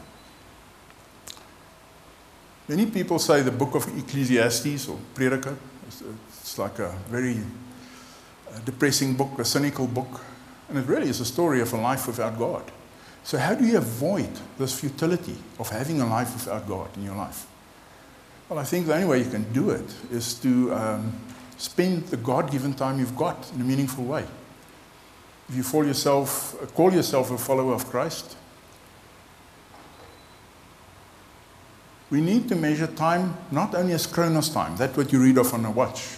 Many 2.68 2.86
people 2.86 3.18
say 3.18 3.42
the 3.42 3.50
book 3.50 3.74
of 3.74 3.86
Ecclesiastes 3.98 4.88
or 4.88 4.98
Prediker, 5.14 5.56
it's 5.86 6.58
like 6.58 6.78
a 6.78 6.96
very 7.08 7.38
uh, 8.48 8.58
depressing 8.64 9.14
book, 9.14 9.38
a 9.38 9.44
cynical 9.44 9.86
book, 9.86 10.20
and 10.74 10.84
it 10.84 10.88
really 10.88 11.08
is 11.08 11.20
a 11.20 11.24
story 11.24 11.60
of 11.60 11.72
a 11.72 11.76
life 11.76 12.08
without 12.08 12.36
God. 12.36 12.64
So, 13.22 13.38
how 13.38 13.54
do 13.54 13.64
you 13.64 13.78
avoid 13.78 14.28
this 14.58 14.78
futility 14.80 15.36
of 15.60 15.68
having 15.68 16.00
a 16.00 16.06
life 16.06 16.34
without 16.34 16.66
God 16.66 16.88
in 16.96 17.04
your 17.04 17.14
life? 17.14 17.46
Well, 18.48 18.58
I 18.58 18.64
think 18.64 18.86
the 18.86 18.94
only 18.94 19.06
way 19.06 19.18
you 19.20 19.30
can 19.30 19.50
do 19.52 19.70
it 19.70 19.94
is 20.10 20.34
to 20.40 20.74
um, 20.74 21.12
spend 21.56 22.06
the 22.08 22.16
God 22.16 22.50
given 22.50 22.74
time 22.74 22.98
you've 22.98 23.16
got 23.16 23.52
in 23.54 23.60
a 23.60 23.64
meaningful 23.64 24.04
way. 24.04 24.24
If 25.48 25.54
you 25.54 25.84
yourself, 25.84 26.56
call 26.74 26.92
yourself 26.92 27.30
a 27.30 27.38
follower 27.38 27.74
of 27.74 27.86
Christ, 27.86 28.36
we 32.10 32.20
need 32.20 32.48
to 32.48 32.56
measure 32.56 32.88
time 32.88 33.36
not 33.52 33.76
only 33.76 33.92
as 33.92 34.08
Chronos 34.08 34.48
time, 34.48 34.76
that's 34.76 34.96
what 34.96 35.12
you 35.12 35.22
read 35.22 35.38
off 35.38 35.54
on 35.54 35.64
a 35.64 35.70
watch, 35.70 36.16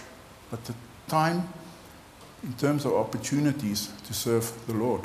but 0.49 0.65
the 0.65 0.73
time 1.07 1.47
in 2.43 2.53
terms 2.53 2.85
of 2.85 2.93
opportunities 2.93 3.91
to 4.05 4.13
serve 4.13 4.51
the 4.67 4.73
Lord. 4.73 5.01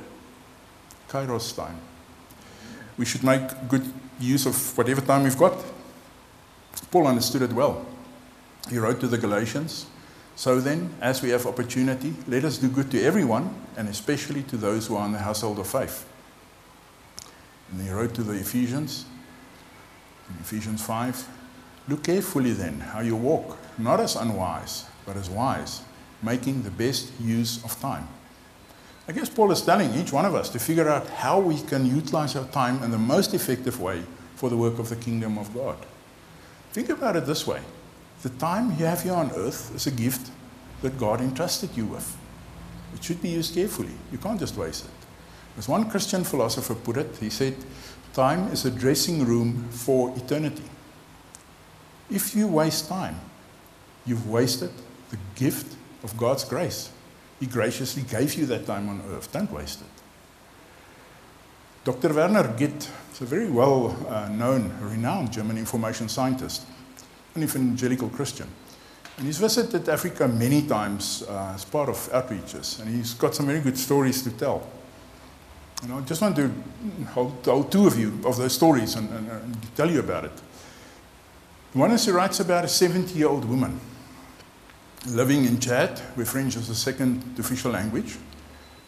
Kairos 1.08 1.54
time. 1.56 1.78
We 2.96 3.04
should 3.04 3.24
make 3.24 3.68
good 3.68 3.90
use 4.20 4.46
of 4.46 4.78
whatever 4.78 5.00
time 5.00 5.24
we've 5.24 5.38
got. 5.38 5.56
Paul 6.90 7.06
understood 7.06 7.42
it 7.42 7.52
well. 7.52 7.86
He 8.70 8.78
wrote 8.78 9.00
to 9.00 9.08
the 9.08 9.18
Galatians 9.18 9.86
So 10.34 10.60
then, 10.60 10.94
as 11.00 11.22
we 11.22 11.30
have 11.30 11.46
opportunity, 11.46 12.14
let 12.26 12.44
us 12.44 12.58
do 12.58 12.68
good 12.68 12.90
to 12.92 13.02
everyone, 13.02 13.54
and 13.76 13.88
especially 13.88 14.42
to 14.44 14.56
those 14.56 14.86
who 14.86 14.96
are 14.96 15.06
in 15.06 15.12
the 15.12 15.18
household 15.18 15.58
of 15.58 15.66
faith. 15.66 16.06
And 17.70 17.82
he 17.82 17.90
wrote 17.90 18.14
to 18.14 18.22
the 18.22 18.32
Ephesians, 18.32 19.04
in 20.28 20.36
Ephesians 20.40 20.82
5 20.82 21.28
Look 21.88 22.04
carefully 22.04 22.52
then 22.52 22.80
how 22.80 23.00
you 23.00 23.16
walk, 23.16 23.58
not 23.76 23.98
as 23.98 24.14
unwise, 24.14 24.84
but 25.04 25.16
as 25.16 25.28
wise, 25.28 25.82
making 26.22 26.62
the 26.62 26.70
best 26.70 27.12
use 27.20 27.62
of 27.64 27.78
time. 27.80 28.08
I 29.08 29.12
guess 29.12 29.28
Paul 29.28 29.50
is 29.50 29.62
telling 29.62 29.92
each 29.94 30.12
one 30.12 30.24
of 30.24 30.34
us 30.34 30.48
to 30.50 30.58
figure 30.58 30.88
out 30.88 31.08
how 31.08 31.40
we 31.40 31.60
can 31.60 31.84
utilize 31.84 32.36
our 32.36 32.46
time 32.46 32.82
in 32.82 32.90
the 32.90 32.98
most 32.98 33.34
effective 33.34 33.80
way 33.80 34.02
for 34.36 34.48
the 34.48 34.56
work 34.56 34.78
of 34.78 34.88
the 34.88 34.96
kingdom 34.96 35.38
of 35.38 35.52
God. 35.52 35.76
Think 36.72 36.88
about 36.88 37.16
it 37.16 37.26
this 37.26 37.46
way 37.46 37.60
the 38.22 38.30
time 38.30 38.70
you 38.78 38.86
have 38.86 39.02
here 39.02 39.14
on 39.14 39.32
earth 39.32 39.74
is 39.74 39.88
a 39.88 39.90
gift 39.90 40.30
that 40.82 40.96
God 40.96 41.20
entrusted 41.20 41.76
you 41.76 41.86
with. 41.86 42.16
It 42.94 43.02
should 43.02 43.20
be 43.20 43.30
used 43.30 43.54
carefully. 43.54 43.94
You 44.12 44.18
can't 44.18 44.38
just 44.38 44.56
waste 44.56 44.84
it. 44.84 44.90
As 45.58 45.68
one 45.68 45.90
Christian 45.90 46.22
philosopher 46.22 46.74
put 46.74 46.96
it, 46.96 47.16
he 47.18 47.30
said, 47.30 47.54
Time 48.12 48.52
is 48.52 48.64
a 48.64 48.70
dressing 48.70 49.24
room 49.24 49.68
for 49.70 50.16
eternity. 50.16 50.62
If 52.10 52.36
you 52.36 52.46
waste 52.46 52.88
time, 52.88 53.18
you've 54.06 54.28
wasted 54.28 54.70
the 55.10 55.18
gift 55.34 55.76
of 56.02 56.16
God's 56.16 56.44
grace. 56.44 56.90
He 57.40 57.46
graciously 57.46 58.02
gave 58.02 58.34
you 58.34 58.46
that 58.46 58.66
time 58.66 58.88
on 58.88 59.02
earth. 59.10 59.32
Don't 59.32 59.50
waste 59.50 59.80
it. 59.80 59.86
Dr. 61.84 62.14
Werner 62.14 62.44
Gitt 62.56 62.88
is 63.12 63.20
a 63.20 63.24
very 63.24 63.50
well 63.50 63.96
uh, 64.08 64.28
known, 64.28 64.72
renowned 64.80 65.32
German 65.32 65.58
information 65.58 66.08
scientist, 66.08 66.62
an 67.34 67.42
evangelical 67.42 68.08
Christian. 68.08 68.48
And 69.16 69.26
he's 69.26 69.38
visited 69.38 69.88
Africa 69.88 70.28
many 70.28 70.62
times 70.62 71.24
uh, 71.28 71.52
as 71.54 71.64
part 71.64 71.88
of 71.88 71.96
outreaches, 72.12 72.80
and 72.80 72.88
he's 72.88 73.14
got 73.14 73.34
some 73.34 73.46
very 73.46 73.60
good 73.60 73.76
stories 73.76 74.22
to 74.22 74.30
tell. 74.30 74.66
And 75.82 75.92
I 75.92 76.00
just 76.02 76.22
want 76.22 76.36
to 76.36 76.50
hold, 77.10 77.44
hold 77.44 77.72
two 77.72 77.88
of 77.88 77.98
you 77.98 78.20
of 78.24 78.36
those 78.36 78.52
stories 78.52 78.94
and, 78.94 79.10
and, 79.10 79.28
and 79.28 79.76
tell 79.76 79.90
you 79.90 79.98
about 79.98 80.24
it. 80.24 80.32
One 81.72 81.90
is 81.90 82.04
he 82.04 82.12
writes 82.12 82.38
about 82.38 82.64
a 82.64 82.68
70 82.68 83.18
year 83.18 83.28
old 83.28 83.44
woman 83.44 83.80
living 85.06 85.44
in 85.44 85.58
Chad, 85.58 85.98
where 86.14 86.26
French 86.26 86.56
is 86.56 86.68
a 86.68 86.74
second 86.74 87.22
official 87.38 87.72
language. 87.72 88.16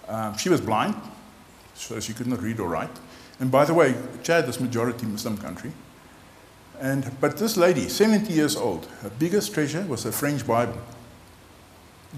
Um, 0.08 0.36
she 0.36 0.48
was 0.48 0.60
blind, 0.60 0.94
so 1.74 1.98
she 2.00 2.12
could 2.12 2.26
not 2.26 2.42
read 2.42 2.60
or 2.60 2.68
write. 2.68 2.96
And 3.40 3.50
by 3.50 3.64
the 3.64 3.74
way, 3.74 3.94
Chad 4.22 4.48
is 4.48 4.58
a 4.58 4.62
majority 4.62 5.06
Muslim 5.06 5.36
country. 5.36 5.72
And, 6.80 7.10
but 7.20 7.36
this 7.36 7.56
lady, 7.56 7.88
70 7.88 8.32
years 8.32 8.56
old, 8.56 8.86
her 9.02 9.10
biggest 9.18 9.54
treasure 9.54 9.82
was 9.82 10.04
a 10.04 10.12
French 10.12 10.46
Bible. 10.46 10.80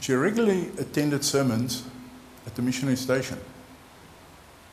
She 0.00 0.12
regularly 0.12 0.68
attended 0.78 1.24
sermons 1.24 1.84
at 2.46 2.54
the 2.54 2.62
missionary 2.62 2.96
station. 2.96 3.38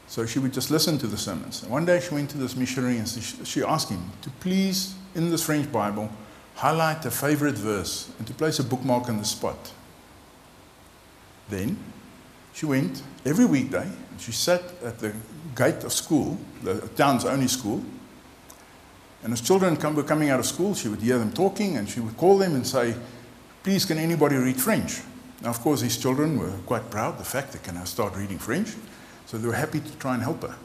So 0.08 0.26
she 0.26 0.40
would 0.40 0.54
just 0.54 0.70
listen 0.70 0.98
to 1.00 1.08
the 1.08 1.18
sermons. 1.18 1.64
And 1.64 1.72
one 1.72 1.86
day 1.86 2.00
she 2.00 2.14
went 2.14 2.30
to 2.32 2.38
this 2.38 2.56
missionary 2.56 2.98
and 2.98 3.08
she 3.08 3.64
asked 3.64 3.90
him 3.90 4.12
to 4.22 4.30
please, 4.30 4.96
in 5.16 5.30
this 5.30 5.44
French 5.46 5.72
Bible, 5.72 6.10
highlight 6.56 7.06
a 7.06 7.12
favorite 7.12 7.56
verse 7.56 8.12
and 8.18 8.28
to 8.28 8.34
place 8.34 8.60
a 8.60 8.64
bookmark 8.64 9.10
on 9.10 9.18
the 9.18 9.26
spot. 9.26 9.72
Then 11.50 11.78
she 12.54 12.66
went 12.66 13.02
every 13.26 13.46
weekday 13.46 13.90
and 14.12 14.22
she 14.22 14.32
sat 14.32 14.62
at 14.84 15.00
the 15.00 15.14
gate 15.56 15.84
of 15.84 15.94
school, 15.94 16.38
the 16.62 16.80
town's 16.96 17.26
only 17.26 17.48
school. 17.48 17.84
And 19.24 19.32
as 19.34 19.42
children 19.42 19.78
come, 19.78 19.96
were 19.96 20.04
coming 20.04 20.30
out 20.30 20.40
of 20.40 20.46
school, 20.46 20.76
she 20.76 20.90
would 20.90 21.02
hear 21.02 21.18
them 21.18 21.32
talking 21.32 21.78
and 21.78 21.90
she 21.90 22.00
would 22.00 22.18
call 22.18 22.38
them 22.38 22.56
and 22.56 22.66
say, 22.66 22.96
Please, 23.64 23.86
can 23.86 23.98
anybody 23.98 24.36
read 24.36 24.60
French? 24.60 25.02
Now, 25.42 25.50
of 25.50 25.62
course, 25.62 25.82
these 25.82 25.98
children 25.98 26.38
were 26.38 26.52
quite 26.66 26.90
proud 26.90 27.18
the 27.18 27.24
fact 27.24 27.54
that 27.54 27.64
can 27.64 27.76
now 27.76 27.86
start 27.86 28.16
reading 28.16 28.38
French, 28.38 28.70
so 29.26 29.38
they 29.38 29.48
were 29.48 29.54
happy 29.54 29.80
to 29.80 29.96
try 29.98 30.14
and 30.14 30.24
help 30.24 30.42
her. 30.42 30.56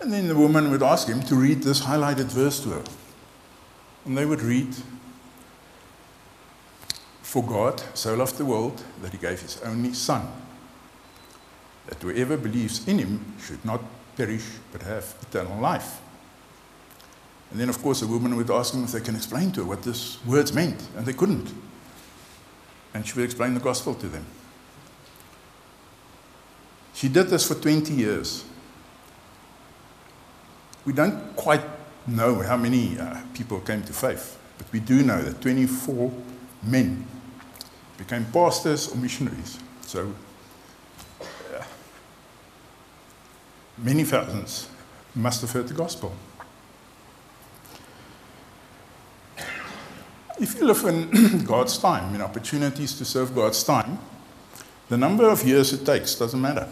And 0.00 0.12
then 0.12 0.28
the 0.28 0.36
woman 0.36 0.70
would 0.70 0.82
ask 0.82 1.06
him 1.06 1.22
to 1.22 1.36
read 1.36 1.62
this 1.62 1.82
highlighted 1.82 2.26
verse 2.26 2.60
to 2.60 2.70
her. 2.70 2.82
And 4.04 4.16
they 4.16 4.26
would 4.26 4.40
read, 4.40 4.74
For 7.22 7.42
God 7.42 7.82
so 7.94 8.14
loved 8.14 8.38
the 8.38 8.44
world 8.44 8.82
that 9.02 9.12
he 9.12 9.18
gave 9.18 9.40
his 9.40 9.60
only 9.62 9.92
Son, 9.92 10.26
that 11.86 12.02
whoever 12.02 12.36
believes 12.36 12.86
in 12.88 12.98
him 12.98 13.34
should 13.44 13.64
not 13.64 13.82
perish 14.16 14.46
but 14.72 14.82
have 14.82 15.14
eternal 15.22 15.58
life. 15.60 16.00
And 17.50 17.58
then, 17.58 17.68
of 17.68 17.82
course, 17.82 18.00
the 18.00 18.06
woman 18.06 18.36
would 18.36 18.50
ask 18.50 18.72
them 18.72 18.84
if 18.84 18.92
they 18.92 19.00
can 19.00 19.16
explain 19.16 19.50
to 19.52 19.60
her 19.60 19.66
what 19.66 19.82
these 19.82 20.18
words 20.24 20.52
meant, 20.52 20.80
and 20.96 21.04
they 21.04 21.12
couldn't. 21.12 21.52
And 22.94 23.06
she 23.06 23.14
would 23.14 23.24
explain 23.24 23.54
the 23.54 23.60
gospel 23.60 23.94
to 23.94 24.08
them. 24.08 24.24
She 26.94 27.08
did 27.08 27.28
this 27.28 27.46
for 27.48 27.54
20 27.54 27.92
years. 27.94 28.44
We 30.84 30.92
don't 30.92 31.34
quite 31.34 31.62
know 32.06 32.40
how 32.42 32.56
many 32.56 32.98
uh, 32.98 33.20
people 33.34 33.60
came 33.60 33.82
to 33.82 33.92
faith, 33.92 34.38
but 34.58 34.70
we 34.72 34.80
do 34.80 35.02
know 35.02 35.22
that 35.22 35.40
24 35.40 36.12
men 36.62 37.06
became 37.96 38.24
pastors 38.32 38.92
or 38.92 38.96
missionaries. 38.96 39.58
So 39.82 40.12
uh, 41.20 41.62
many 43.78 44.04
thousands 44.04 44.68
must 45.14 45.40
have 45.42 45.52
heard 45.52 45.68
the 45.68 45.74
gospel. 45.74 46.14
If 50.38 50.58
you 50.58 50.66
live 50.66 50.84
in 50.84 51.44
God's 51.44 51.76
time, 51.76 52.14
in 52.14 52.22
opportunities 52.22 52.94
to 52.94 53.04
serve 53.04 53.34
God's 53.34 53.62
time, 53.62 53.98
the 54.88 54.96
number 54.96 55.28
of 55.28 55.44
years 55.44 55.72
it 55.72 55.84
takes 55.84 56.14
doesn't 56.14 56.40
matter. 56.40 56.66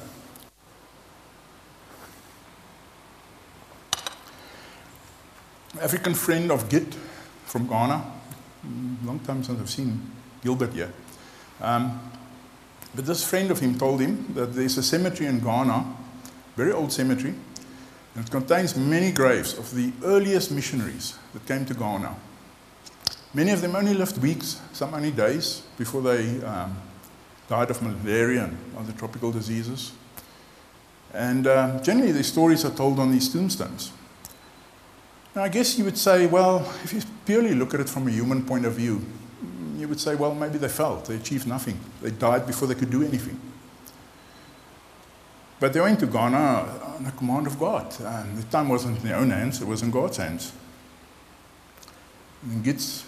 African 5.80 6.14
friend 6.14 6.50
of 6.50 6.68
Gitt 6.68 6.94
from 7.46 7.66
Ghana, 7.66 8.04
long 9.04 9.20
time 9.20 9.42
since 9.42 9.60
I've 9.60 9.70
seen 9.70 10.00
Gilbert 10.42 10.72
here. 10.72 10.92
Um, 11.60 12.00
but 12.94 13.06
this 13.06 13.24
friend 13.24 13.50
of 13.50 13.60
him 13.60 13.78
told 13.78 14.00
him 14.00 14.32
that 14.34 14.54
there's 14.54 14.78
a 14.78 14.82
cemetery 14.82 15.28
in 15.28 15.40
Ghana, 15.40 15.84
very 16.56 16.72
old 16.72 16.92
cemetery, 16.92 17.34
and 18.14 18.24
it 18.24 18.30
contains 18.30 18.76
many 18.76 19.12
graves 19.12 19.56
of 19.56 19.74
the 19.74 19.92
earliest 20.04 20.50
missionaries 20.50 21.18
that 21.32 21.46
came 21.46 21.64
to 21.66 21.74
Ghana. 21.74 22.16
Many 23.34 23.52
of 23.52 23.60
them 23.60 23.76
only 23.76 23.94
lived 23.94 24.18
weeks, 24.18 24.60
some 24.72 24.94
only 24.94 25.10
days, 25.10 25.62
before 25.76 26.02
they 26.02 26.42
um, 26.42 26.76
died 27.48 27.70
of 27.70 27.82
malaria 27.82 28.44
and 28.44 28.56
other 28.76 28.92
tropical 28.92 29.30
diseases. 29.30 29.92
And 31.12 31.46
uh, 31.46 31.80
generally, 31.82 32.12
the 32.12 32.24
stories 32.24 32.64
are 32.64 32.74
told 32.74 32.98
on 32.98 33.12
these 33.12 33.28
tombstones. 33.28 33.92
Now, 35.38 35.44
I 35.44 35.48
guess 35.48 35.78
you 35.78 35.84
would 35.84 35.96
say, 35.96 36.26
well, 36.26 36.68
if 36.82 36.92
you 36.92 37.00
purely 37.24 37.54
look 37.54 37.72
at 37.72 37.78
it 37.78 37.88
from 37.88 38.08
a 38.08 38.10
human 38.10 38.44
point 38.44 38.66
of 38.66 38.72
view, 38.72 39.00
you 39.76 39.86
would 39.86 40.00
say, 40.00 40.16
well, 40.16 40.34
maybe 40.34 40.58
they 40.58 40.66
failed. 40.66 41.06
They 41.06 41.14
achieved 41.14 41.46
nothing. 41.46 41.78
They 42.02 42.10
died 42.10 42.44
before 42.44 42.66
they 42.66 42.74
could 42.74 42.90
do 42.90 43.04
anything. 43.04 43.40
But 45.60 45.72
they 45.72 45.80
went 45.80 46.00
to 46.00 46.06
Ghana 46.06 46.96
on 46.96 47.04
the 47.04 47.12
command 47.12 47.46
of 47.46 47.56
God. 47.56 47.86
And 48.00 48.36
the 48.36 48.42
time 48.50 48.68
wasn't 48.68 48.98
in 48.98 49.04
their 49.04 49.14
own 49.14 49.30
hands, 49.30 49.62
it 49.62 49.68
was 49.68 49.80
in 49.80 49.92
God's 49.92 50.16
hands. 50.16 50.52
And 52.42 52.64
Gitt's 52.64 53.06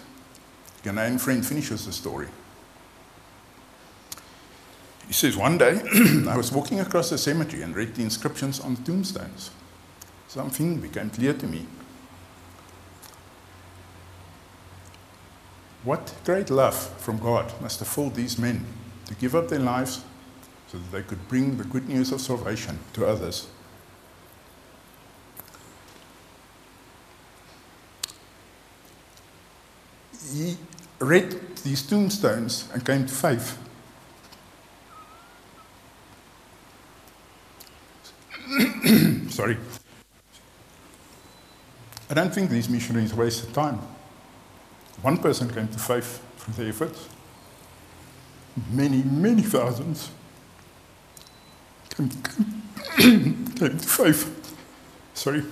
Ghanaian 0.83 1.19
friend 1.19 1.45
finishes 1.45 1.85
the 1.85 1.91
story. 1.91 2.29
He 5.05 5.11
says, 5.11 5.35
One 5.35 5.57
day 5.57 5.81
I 6.29 6.37
was 6.37 6.49
walking 6.49 6.79
across 6.79 7.09
the 7.09 7.17
cemetery 7.17 7.61
and 7.61 7.75
read 7.75 7.93
the 7.95 8.03
inscriptions 8.03 8.61
on 8.61 8.75
the 8.75 8.83
tombstones. 8.83 9.51
Something 10.29 10.79
became 10.79 11.09
clear 11.09 11.33
to 11.33 11.45
me. 11.45 11.65
What 15.83 16.13
great 16.23 16.51
love 16.51 16.75
from 16.99 17.17
God 17.17 17.51
must 17.59 17.79
have 17.79 17.87
filled 17.87 18.13
these 18.13 18.37
men 18.37 18.65
to 19.07 19.15
give 19.15 19.35
up 19.35 19.47
their 19.49 19.59
lives 19.59 20.03
so 20.67 20.77
that 20.77 20.91
they 20.91 21.01
could 21.01 21.27
bring 21.27 21.57
the 21.57 21.63
good 21.63 21.89
news 21.89 22.11
of 22.11 22.21
salvation 22.21 22.77
to 22.93 23.07
others. 23.07 23.47
He 30.31 30.55
read 30.99 31.57
these 31.57 31.81
tombstones 31.81 32.69
and 32.73 32.85
came 32.85 33.07
to 33.07 33.13
faith. 33.13 33.57
Sorry. 39.31 39.57
I 42.09 42.13
don't 42.13 42.33
think 42.33 42.51
these 42.51 42.69
missionaries 42.69 43.13
wasted 43.13 43.53
time. 43.53 43.79
One 45.01 45.17
person 45.17 45.49
came 45.51 45.67
to 45.67 45.79
faith 45.79 46.21
through 46.37 46.53
their 46.53 46.69
efforts. 46.69 47.09
Many, 48.71 49.01
many 49.03 49.41
thousands 49.41 50.11
came, 51.89 52.09
came 52.97 53.77
to 53.77 53.87
faith. 53.87 54.55
Sorry. 55.13 55.43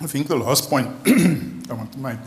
I 0.00 0.06
think 0.06 0.26
the 0.26 0.36
last 0.36 0.68
point 0.68 0.88
I 1.06 1.74
want 1.74 1.92
to 1.92 1.98
make 1.98 2.18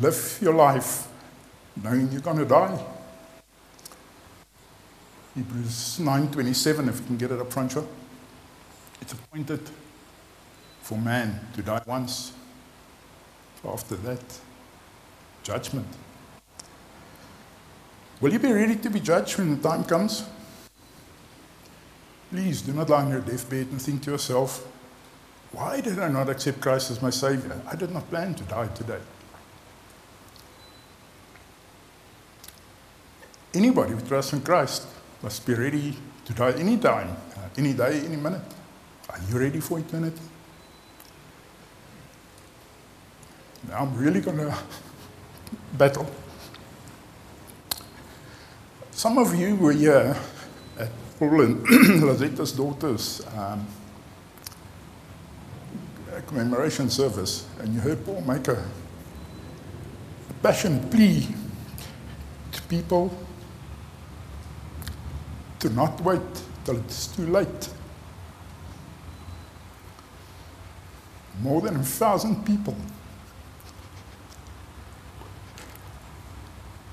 live 0.00 0.38
your 0.40 0.54
life 0.54 1.08
knowing 1.82 2.10
you're 2.12 2.20
going 2.20 2.38
to 2.38 2.44
die. 2.44 2.97
Hebrews 5.38 6.00
9:27, 6.00 6.88
if 6.88 6.98
you 6.98 7.06
can 7.06 7.16
get 7.16 7.30
it 7.30 7.40
up 7.40 7.52
front, 7.52 7.70
sure. 7.70 7.86
It's 9.00 9.12
appointed 9.12 9.60
for 10.82 10.98
man 10.98 11.38
to 11.54 11.62
die 11.62 11.80
once. 11.86 12.32
After 13.64 13.94
that, 13.96 14.40
judgment. 15.44 15.86
Will 18.20 18.32
you 18.32 18.40
be 18.40 18.52
ready 18.52 18.74
to 18.74 18.90
be 18.90 18.98
judged 18.98 19.38
when 19.38 19.56
the 19.56 19.68
time 19.68 19.84
comes? 19.84 20.24
Please 22.30 22.62
do 22.62 22.72
not 22.72 22.90
lie 22.90 23.02
on 23.02 23.10
your 23.10 23.20
deathbed 23.20 23.68
and 23.70 23.80
think 23.80 24.02
to 24.02 24.10
yourself, 24.10 24.66
why 25.52 25.80
did 25.80 25.98
I 26.00 26.08
not 26.08 26.28
accept 26.28 26.60
Christ 26.60 26.90
as 26.90 27.00
my 27.00 27.10
Savior? 27.10 27.60
I 27.66 27.76
did 27.76 27.92
not 27.92 28.10
plan 28.10 28.34
to 28.34 28.44
die 28.44 28.66
today. 28.68 29.00
Anybody 33.54 33.92
who 33.92 34.00
trusts 34.00 34.32
in 34.32 34.40
Christ 34.40 34.86
must 35.22 35.46
be 35.46 35.54
ready 35.54 35.96
to 36.24 36.32
die 36.32 36.52
any 36.52 36.76
time, 36.76 37.16
uh, 37.36 37.48
any 37.56 37.72
day, 37.72 38.00
any 38.04 38.16
minute. 38.16 38.42
Are 39.08 39.18
you 39.28 39.38
ready 39.38 39.60
for 39.60 39.78
eternity? 39.78 40.20
Now 43.68 43.82
I'm 43.82 43.96
really 43.96 44.20
going 44.20 44.38
to 44.38 44.54
battle. 45.72 46.06
Some 48.90 49.18
of 49.18 49.34
you 49.34 49.56
were 49.56 49.72
here 49.72 50.16
at 50.78 50.90
Paul 51.18 51.40
and 51.42 51.66
Lazetta's 52.02 52.52
daughter's 52.52 53.22
um, 53.36 53.66
commemoration 56.26 56.90
service, 56.90 57.46
and 57.60 57.74
you 57.74 57.80
heard 57.80 58.04
Paul 58.04 58.20
make 58.22 58.48
a, 58.48 58.52
a 58.52 60.32
passionate 60.42 60.90
plea 60.90 61.26
to 62.52 62.62
people 62.62 63.12
to 65.60 65.70
not 65.70 66.00
wait 66.02 66.20
till 66.64 66.76
it's 66.76 67.08
too 67.08 67.26
late. 67.26 67.68
More 71.40 71.60
than 71.60 71.76
a 71.76 71.82
thousand 71.82 72.44
people 72.44 72.76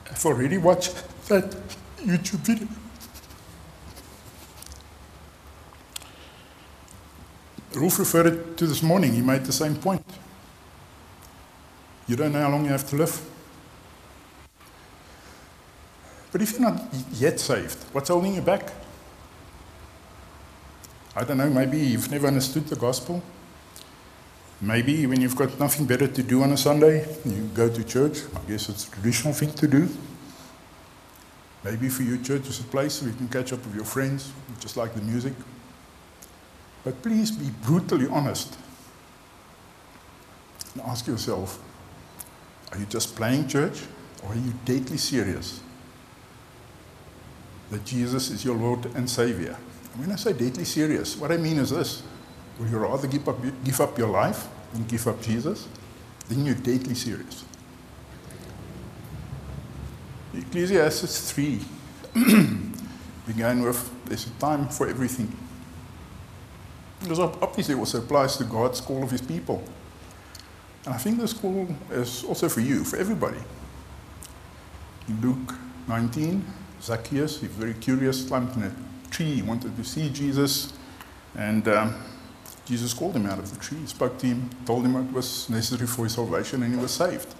have 0.10 0.26
already 0.26 0.58
watched 0.58 0.96
that 1.28 1.56
YouTube 1.98 2.46
video. 2.46 2.68
Rolf 7.74 8.00
referred 8.00 8.58
to 8.58 8.68
this 8.68 8.82
morning, 8.82 9.14
he 9.14 9.22
made 9.22 9.44
the 9.46 9.52
same 9.52 9.76
point. 9.76 10.06
You 12.08 12.16
don't 12.16 12.32
know 12.32 12.40
how 12.40 12.52
long 12.52 12.64
you 12.64 12.72
have 12.72 12.88
to 12.90 12.96
live. 12.96 13.20
But 16.36 16.42
if 16.42 16.52
you're 16.52 16.70
not 16.70 16.84
yet 17.14 17.40
saved, 17.40 17.78
what's 17.94 18.10
holding 18.10 18.36
you 18.36 18.42
back? 18.42 18.74
I 21.16 21.24
don't 21.24 21.38
know, 21.38 21.50
maybe 21.50 21.78
you've 21.78 22.12
never 22.12 22.28
understood 22.28 22.68
the 22.68 22.76
gospel. 22.76 23.24
Maybe 24.60 25.08
when 25.08 25.22
you've 25.22 25.38
got 25.38 25.58
nothing 25.58 25.86
better 25.86 26.10
to 26.10 26.24
do 26.24 26.44
on 26.44 26.52
a 26.52 26.58
Sunday, 26.58 27.08
you 27.24 27.50
go 27.54 27.70
to 27.70 27.82
church. 27.86 28.18
I 28.36 28.50
guess 28.50 28.68
it's 28.68 28.86
a 28.86 28.92
traditional 28.92 29.32
thing 29.32 29.54
to 29.54 29.66
do. 29.66 29.88
Maybe 31.64 31.88
for 31.88 32.04
you, 32.04 32.22
church 32.22 32.50
is 32.50 32.60
a 32.60 32.66
place 32.66 33.02
where 33.02 33.12
you 33.12 33.16
can 33.16 33.30
catch 33.30 33.54
up 33.54 33.66
with 33.66 33.74
your 33.74 33.86
friends, 33.86 34.34
just 34.60 34.76
like 34.76 34.94
the 34.94 35.02
music. 35.04 35.36
But 36.84 37.02
please 37.02 37.32
be 37.32 37.50
brutally 37.64 38.10
honest 38.10 38.58
and 40.74 40.84
ask 40.84 41.08
yourself 41.08 41.64
are 42.74 42.78
you 42.78 42.86
just 42.88 43.16
playing 43.16 43.48
church 43.48 43.84
or 44.22 44.34
are 44.34 44.36
you 44.36 44.54
deadly 44.66 44.98
serious 44.98 45.62
that 47.72 47.86
Jesus 47.86 48.30
is 48.30 48.46
your 48.46 48.56
Lord 48.56 48.86
and 48.96 49.10
Savior? 49.10 49.58
And 49.94 50.02
when 50.02 50.12
I 50.12 50.16
say 50.16 50.34
deadly 50.34 50.66
serious, 50.66 51.18
what 51.18 51.32
I 51.32 51.38
mean 51.38 51.58
is 51.58 51.70
this 51.70 52.04
Will 52.60 52.68
you 52.68 52.78
rather 52.78 53.08
give 53.08 53.28
up, 53.28 53.38
give 53.64 53.82
up 53.82 53.98
your 53.98 54.08
life 54.08 54.48
than 54.74 54.86
give 54.86 55.08
up 55.08 55.22
Jesus? 55.22 55.68
Then 56.30 56.46
you're 56.46 56.56
deadly 56.56 56.96
serious. 56.96 57.44
Ecclesiastes 60.34 61.32
3 61.32 61.62
began 63.28 63.62
with 63.62 63.92
there's 64.06 64.28
a 64.28 64.30
time 64.32 64.68
for 64.70 64.88
everything. 64.88 65.32
Because 67.02 67.20
obviously 67.20 67.76
it 67.76 67.78
also 67.78 68.00
applies 68.00 68.38
to 68.38 68.46
God's 68.46 68.82
call 68.82 69.04
of 69.04 69.12
his 69.12 69.22
people. 69.22 69.64
And 70.86 70.94
I 70.94 70.98
think 70.98 71.20
this 71.20 71.34
call 71.34 71.68
is 71.92 72.24
also 72.24 72.48
for 72.48 72.62
you, 72.62 72.84
for 72.84 72.98
everybody. 72.98 73.40
In 75.08 75.22
Luke 75.22 75.56
19, 75.88 76.46
Zacchaeus, 76.82 77.40
he 77.40 77.48
was 77.48 77.56
very 77.56 77.74
curious, 77.74 78.28
climbed 78.28 78.56
in 78.56 78.64
a 78.64 78.72
tree, 79.10 79.36
he 79.36 79.42
wanted 79.42 79.76
to 79.78 79.84
see 79.84 80.10
Jesus, 80.10 80.74
and 81.38 81.68
um, 81.68 81.96
Jesus 82.66 82.94
called 82.94 83.16
him 83.16 83.26
out 83.26 83.40
of 83.40 83.54
the 83.54 83.60
tree, 83.60 83.86
spoke 83.86 84.18
to 84.20 84.28
him, 84.28 84.50
told 84.66 84.86
him 84.86 84.96
it 84.96 85.12
was 85.14 85.50
necessary 85.50 85.88
for 85.88 86.04
his 86.04 86.14
salvation, 86.14 86.64
and 86.64 86.74
he 86.74 86.80
was 86.80 86.92
saved. 86.92 87.34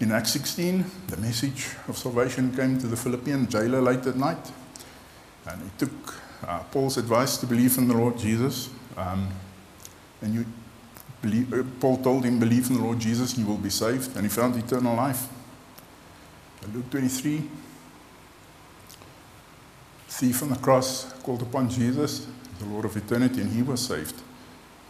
In 0.00 0.12
Acts 0.12 0.32
16, 0.32 0.84
the 1.08 1.16
message 1.18 1.68
of 1.86 1.98
salvation 1.98 2.54
came 2.56 2.78
to 2.78 2.86
the 2.86 2.96
Philippian 2.96 3.48
jailer 3.48 3.82
late 3.82 4.06
at 4.06 4.16
night, 4.16 4.50
and 5.46 5.62
he 5.62 5.70
took 5.78 6.14
uh, 6.46 6.60
Paul's 6.70 6.96
advice 6.96 7.36
to 7.36 7.46
believe 7.46 7.76
in 7.76 7.86
the 7.86 7.94
Lord 7.94 8.16
Jesus. 8.18 8.70
Um, 8.96 9.28
and 10.22 10.34
you 10.34 10.46
believe, 11.22 11.52
uh, 11.52 11.62
Paul 11.80 11.98
told 11.98 12.24
him, 12.24 12.38
Believe 12.38 12.68
in 12.70 12.76
the 12.76 12.82
Lord 12.82 12.98
Jesus, 12.98 13.36
and 13.36 13.44
you 13.44 13.50
will 13.52 13.58
be 13.58 13.70
saved, 13.70 14.16
and 14.16 14.24
he 14.24 14.28
found 14.28 14.56
eternal 14.56 14.96
life. 14.96 15.28
Luke 16.74 16.90
23, 16.90 17.42
thief 20.20 20.42
on 20.42 20.50
the 20.50 20.56
cross 20.56 21.10
called 21.22 21.40
upon 21.40 21.70
Jesus, 21.70 22.26
the 22.58 22.66
Lord 22.66 22.84
of 22.84 22.94
eternity, 22.94 23.40
and 23.40 23.50
he 23.50 23.62
was 23.62 23.80
saved. 23.80 24.20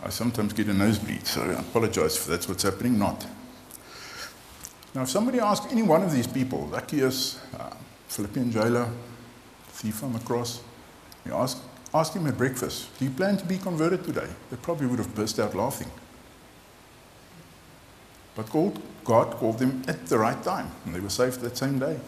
I 0.03 0.11
sometimes 0.11 0.53
get 0.53 0.67
a 0.67 0.75
nosebleed, 0.75 1.25
so 1.25 1.43
I 1.43 1.53
apologize 1.61 2.17
if 2.17 2.27
that's 2.27 2.49
what's 2.49 2.65
happening. 2.65 2.99
Not. 2.99 3.25
Now, 4.93 5.03
if 5.03 5.09
somebody 5.09 5.39
asks 5.39 5.71
any 5.71 5.83
one 5.83 6.03
of 6.03 6.11
these 6.11 6.27
people, 6.27 6.69
Zacchaeus, 6.73 7.39
uh, 7.57 7.71
Philippian 8.09 8.51
jailer, 8.51 8.91
thief 9.69 10.03
on 10.03 10.13
the 10.15 10.19
cross, 10.19 10.63
you 11.25 11.33
ask, 11.33 11.59
ask 11.95 12.13
him 12.13 12.27
at 12.27 12.37
breakfast, 12.37 12.89
Do 12.99 13.05
you 13.05 13.13
plan 13.13 13.37
to 13.37 13.45
be 13.45 13.59
converted 13.59 14.03
today? 14.03 14.27
They 14.51 14.57
probably 14.57 14.89
would 14.89 14.99
have 14.99 15.15
burst 15.15 15.39
out 15.39 15.55
laughing. 15.55 15.93
But 18.35 18.51
God 19.05 19.31
called 19.37 19.61
them 19.61 19.85
at 19.87 20.07
the 20.07 20.19
right 20.19 20.43
time, 20.43 20.73
and 20.85 20.93
they 20.93 21.01
were 21.01 21.09
saved 21.09 21.41
that 21.43 21.57
same 21.57 21.79
day. 21.79 22.01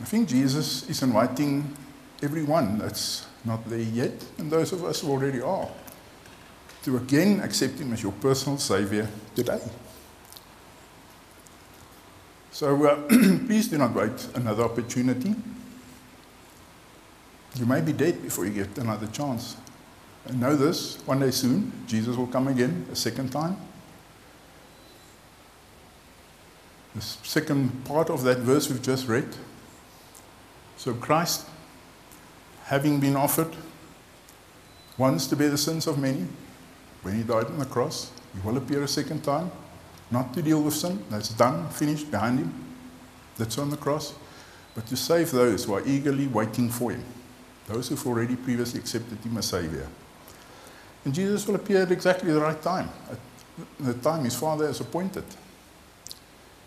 I 0.00 0.04
think 0.04 0.28
Jesus 0.28 0.88
is 0.88 1.02
inviting 1.02 1.76
everyone 2.22 2.78
that's 2.78 3.26
not 3.44 3.68
there 3.68 3.78
yet, 3.78 4.12
and 4.38 4.50
those 4.50 4.72
of 4.72 4.84
us 4.84 5.00
who 5.00 5.10
already 5.10 5.40
are, 5.40 5.68
to 6.84 6.96
again 6.96 7.40
accept 7.40 7.78
Him 7.78 7.92
as 7.92 8.02
your 8.02 8.12
personal 8.12 8.58
Savior 8.58 9.08
today. 9.34 9.60
So 12.50 12.86
uh, 12.86 12.96
please 13.46 13.68
do 13.68 13.78
not 13.78 13.94
wait 13.94 14.28
another 14.34 14.64
opportunity. 14.64 15.34
You 17.56 17.66
may 17.66 17.80
be 17.80 17.92
dead 17.92 18.22
before 18.22 18.46
you 18.46 18.52
get 18.52 18.78
another 18.78 19.06
chance. 19.08 19.56
And 20.26 20.40
know 20.40 20.54
this 20.54 20.96
one 21.06 21.20
day 21.20 21.30
soon, 21.30 21.72
Jesus 21.86 22.16
will 22.16 22.26
come 22.26 22.48
again 22.48 22.86
a 22.92 22.96
second 22.96 23.32
time. 23.32 23.56
The 26.94 27.00
second 27.02 27.84
part 27.84 28.10
of 28.10 28.24
that 28.24 28.38
verse 28.38 28.68
we've 28.68 28.82
just 28.82 29.06
read. 29.06 29.28
So 30.80 30.94
Christ, 30.94 31.46
having 32.64 33.00
been 33.00 33.14
offered 33.14 33.54
once 34.96 35.26
to 35.26 35.36
bear 35.36 35.50
the 35.50 35.58
sins 35.58 35.86
of 35.86 35.98
many, 35.98 36.26
when 37.02 37.16
he 37.16 37.22
died 37.22 37.44
on 37.44 37.58
the 37.58 37.66
cross, 37.66 38.10
he 38.32 38.40
will 38.40 38.56
appear 38.56 38.82
a 38.82 38.88
second 38.88 39.22
time, 39.22 39.50
not 40.10 40.32
to 40.32 40.40
deal 40.40 40.62
with 40.62 40.72
sin, 40.72 41.04
that's 41.10 41.28
done, 41.28 41.68
finished, 41.68 42.10
behind 42.10 42.38
him, 42.38 42.54
that's 43.36 43.58
on 43.58 43.68
the 43.68 43.76
cross, 43.76 44.14
but 44.74 44.86
to 44.86 44.96
save 44.96 45.30
those 45.32 45.66
who 45.66 45.74
are 45.74 45.86
eagerly 45.86 46.28
waiting 46.28 46.70
for 46.70 46.92
him, 46.92 47.04
those 47.66 47.90
who've 47.90 48.06
already 48.06 48.36
previously 48.36 48.80
accepted 48.80 49.18
him 49.18 49.36
as 49.36 49.48
Savior. 49.48 49.86
And 51.04 51.12
Jesus 51.12 51.46
will 51.46 51.56
appear 51.56 51.82
at 51.82 51.92
exactly 51.92 52.32
the 52.32 52.40
right 52.40 52.62
time, 52.62 52.88
at 53.10 53.18
the 53.78 53.92
time 53.92 54.24
his 54.24 54.34
Father 54.34 54.66
has 54.66 54.80
appointed. 54.80 55.24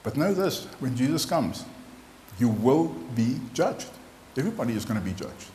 But 0.03 0.17
know 0.17 0.35
this 0.35 0.65
when 0.79 0.95
Jesus 0.95 1.25
comes, 1.25 1.65
you 2.37 2.49
will 2.49 2.89
be 3.15 3.39
judged. 3.55 3.89
Everybody 4.37 4.73
is 4.73 4.85
going 4.85 4.99
to 4.99 5.05
be 5.05 5.13
judged. 5.13 5.49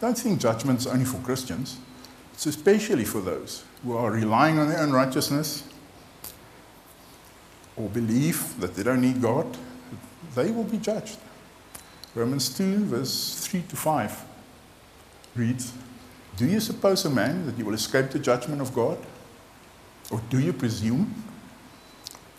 Don't 0.00 0.16
think 0.16 0.40
judgment's 0.40 0.86
only 0.86 1.04
for 1.04 1.18
Christians. 1.18 1.78
It's 2.32 2.46
especially 2.46 3.04
for 3.04 3.20
those 3.20 3.64
who 3.82 3.96
are 3.96 4.10
relying 4.10 4.58
on 4.58 4.68
their 4.68 4.80
own 4.80 4.92
righteousness 4.92 5.64
or 7.76 7.88
believe 7.88 8.58
that 8.60 8.74
they 8.74 8.82
don't 8.82 9.00
need 9.00 9.20
God. 9.20 9.56
They 10.34 10.50
will 10.50 10.64
be 10.64 10.78
judged. 10.78 11.18
Romans 12.14 12.48
2, 12.56 12.84
verse 12.86 13.46
3 13.46 13.62
to 13.68 13.76
5 13.76 14.24
reads 15.34 15.72
Do 16.36 16.46
you 16.46 16.60
suppose 16.60 17.04
a 17.04 17.10
man 17.10 17.46
that 17.46 17.58
you 17.58 17.64
will 17.64 17.74
escape 17.74 18.10
the 18.10 18.18
judgment 18.18 18.60
of 18.60 18.74
God? 18.74 18.98
Or 20.10 20.20
do 20.28 20.38
you 20.38 20.52
presume 20.52 21.24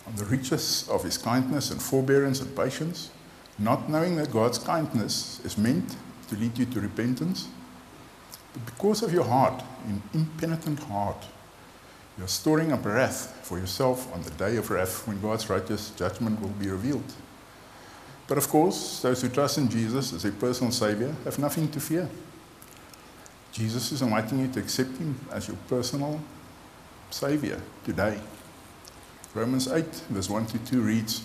on 0.07 0.15
the 0.15 0.25
riches 0.25 0.87
of 0.89 1.03
his 1.03 1.17
kindness 1.17 1.71
and 1.71 1.81
forbearance 1.81 2.41
and 2.41 2.55
patience, 2.55 3.09
not 3.57 3.89
knowing 3.89 4.15
that 4.17 4.31
God's 4.31 4.59
kindness 4.59 5.39
is 5.45 5.57
meant 5.57 5.95
to 6.29 6.35
lead 6.35 6.57
you 6.57 6.65
to 6.65 6.81
repentance. 6.81 7.47
But 8.53 8.65
because 8.65 9.03
of 9.03 9.13
your 9.13 9.23
heart, 9.23 9.63
an 9.85 10.01
impenitent 10.13 10.79
heart, 10.79 11.25
you're 12.17 12.27
storing 12.27 12.71
up 12.71 12.85
wrath 12.85 13.39
for 13.43 13.59
yourself 13.59 14.13
on 14.13 14.23
the 14.23 14.31
day 14.31 14.55
of 14.57 14.69
wrath 14.69 15.07
when 15.07 15.21
God's 15.21 15.49
righteous 15.49 15.91
judgment 15.91 16.41
will 16.41 16.49
be 16.49 16.69
revealed. 16.69 17.13
But 18.27 18.37
of 18.37 18.47
course, 18.47 19.01
those 19.01 19.21
who 19.21 19.29
trust 19.29 19.57
in 19.57 19.69
Jesus 19.69 20.13
as 20.13 20.25
a 20.25 20.31
personal 20.31 20.71
Savior 20.71 21.13
have 21.25 21.37
nothing 21.37 21.69
to 21.71 21.79
fear. 21.79 22.09
Jesus 23.51 23.91
is 23.91 24.01
inviting 24.01 24.39
you 24.39 24.47
to 24.49 24.59
accept 24.59 24.97
Him 24.97 25.19
as 25.31 25.47
your 25.47 25.57
personal 25.67 26.19
Savior 27.09 27.61
today. 27.83 28.19
Romans 29.33 29.67
8, 29.67 29.85
verse 30.09 30.29
1 30.29 30.45
to 30.47 30.57
2 30.59 30.81
reads 30.81 31.23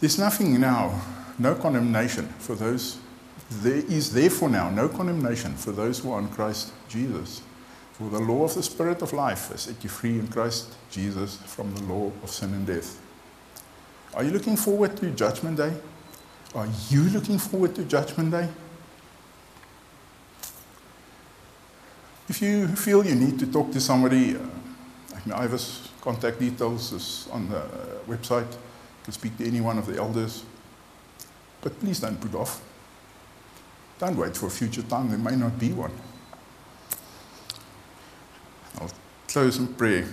There's 0.00 0.18
nothing 0.18 0.60
now, 0.60 1.00
no 1.38 1.54
condemnation 1.54 2.28
for 2.38 2.54
those, 2.54 2.98
there 3.50 3.76
is 3.76 4.12
therefore 4.12 4.48
now 4.48 4.70
no 4.70 4.88
condemnation 4.88 5.54
for 5.54 5.72
those 5.72 5.98
who 5.98 6.12
are 6.12 6.20
in 6.20 6.28
Christ 6.28 6.72
Jesus. 6.88 7.42
For 7.92 8.10
the 8.10 8.18
law 8.18 8.44
of 8.44 8.54
the 8.54 8.62
Spirit 8.62 9.02
of 9.02 9.12
life 9.12 9.50
has 9.50 9.62
set 9.62 9.82
you 9.84 9.88
free 9.88 10.18
in 10.18 10.26
Christ 10.26 10.74
Jesus 10.90 11.36
from 11.46 11.72
the 11.74 11.82
law 11.84 12.10
of 12.22 12.30
sin 12.30 12.52
and 12.52 12.66
death. 12.66 13.00
Are 14.14 14.24
you 14.24 14.30
looking 14.30 14.56
forward 14.56 14.96
to 14.96 15.10
Judgment 15.10 15.56
Day? 15.56 15.72
Are 16.54 16.68
you 16.88 17.02
looking 17.04 17.38
forward 17.38 17.74
to 17.76 17.84
Judgment 17.84 18.30
Day? 18.30 18.48
If 22.28 22.40
you 22.40 22.68
feel 22.68 23.04
you 23.04 23.14
need 23.14 23.38
to 23.38 23.46
talk 23.46 23.70
to 23.72 23.80
somebody, 23.80 24.36
uh, 24.36 25.38
Ivis 25.38 25.88
Contact 26.00 26.38
details 26.38 26.92
is 26.92 27.28
on 27.30 27.48
the 27.48 27.62
website. 28.08 28.52
Can 29.04 29.12
speak 29.12 29.36
to 29.38 29.46
any 29.46 29.60
one 29.60 29.78
of 29.78 29.86
the 29.86 29.98
elders. 29.98 30.44
But 31.60 31.78
please 31.78 32.00
don't 32.00 32.20
put 32.20 32.34
off. 32.34 32.60
Don't 33.98 34.16
wait 34.16 34.36
for 34.36 34.46
a 34.46 34.50
future 34.50 34.82
time. 34.82 35.08
There 35.08 35.18
may 35.18 35.36
not 35.36 35.58
be 35.58 35.72
one. 35.72 35.92
I'll 38.80 38.90
close 39.28 39.58
in 39.58 39.68
prayer. 39.68 40.06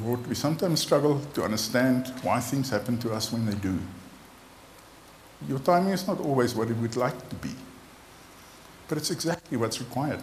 Lord, 0.00 0.26
we 0.26 0.34
sometimes 0.34 0.80
struggle 0.80 1.20
to 1.34 1.44
understand 1.44 2.12
why 2.22 2.40
things 2.40 2.70
happen 2.70 2.98
to 2.98 3.12
us 3.12 3.32
when 3.32 3.46
they 3.46 3.54
do. 3.54 3.78
Your 5.48 5.58
timing 5.60 5.92
is 5.92 6.06
not 6.06 6.20
always 6.20 6.54
what 6.54 6.68
it 6.68 6.76
would 6.76 6.96
like 6.96 7.28
to 7.28 7.36
be. 7.36 7.54
But 8.88 8.98
it's 8.98 9.10
exactly 9.10 9.56
what's 9.56 9.80
required. 9.80 10.20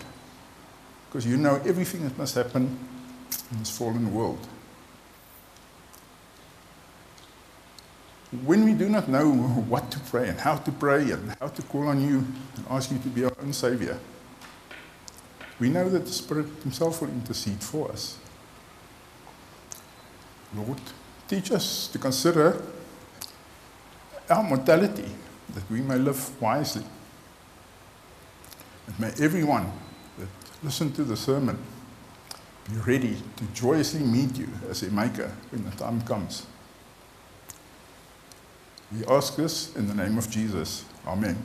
Because 1.12 1.26
you 1.26 1.36
know 1.36 1.62
everything 1.65 2.04
that 2.04 2.17
must 2.17 2.36
happen 2.36 2.80
in 3.52 3.60
this 3.60 3.78
fallen 3.78 4.13
world. 4.13 4.47
When 8.45 8.64
we 8.64 8.74
do 8.74 8.88
not 8.88 9.09
know 9.09 9.30
what 9.68 9.91
to 9.91 9.99
pray 9.99 10.30
and 10.30 10.39
how 10.39 10.55
to 10.55 10.72
pray 10.72 11.12
and 11.12 11.36
how 11.41 11.47
to 11.47 11.62
call 11.64 11.89
on 11.89 12.01
you 12.01 12.26
and 12.55 12.66
ask 12.70 12.89
you 12.89 12.97
to 12.99 13.09
be 13.09 13.26
our 13.26 13.34
own 13.41 13.51
Savior, 13.51 13.99
we 15.59 15.68
know 15.68 15.89
that 15.89 16.05
the 16.05 16.12
Spirit 16.14 16.47
Himself 16.64 17.01
will 17.01 17.09
intercede 17.09 17.62
for 17.62 17.91
us. 17.91 18.18
Lord, 20.55 20.80
teach 21.28 21.51
us 21.51 21.89
to 21.89 21.99
consider 21.99 22.64
our 24.30 24.43
mortality 24.43 25.12
that 25.53 25.70
we 25.70 25.82
may 25.82 25.97
live 25.97 26.41
wisely. 26.41 26.86
And 28.88 28.97
may 28.97 29.26
everyone 29.26 29.74
that 30.62 30.66
listened 30.66 30.95
to 30.95 31.03
the 31.03 31.18
sermon 31.18 31.57
be 32.70 32.78
ready 32.78 33.18
to 33.38 33.43
joyously 33.53 34.01
meet 34.01 34.38
you 34.38 34.47
as 34.70 34.84
a 34.84 34.91
maker 34.91 35.32
when 35.49 35.64
the 35.64 35.72
time 35.72 36.01
comes. 36.01 36.45
We 38.91 39.05
ask 39.05 39.36
this 39.36 39.76
in 39.76 39.88
the 39.88 39.95
name 39.95 40.18
of 40.18 40.30
Jesus. 40.30 40.86
Amen. 41.07 41.38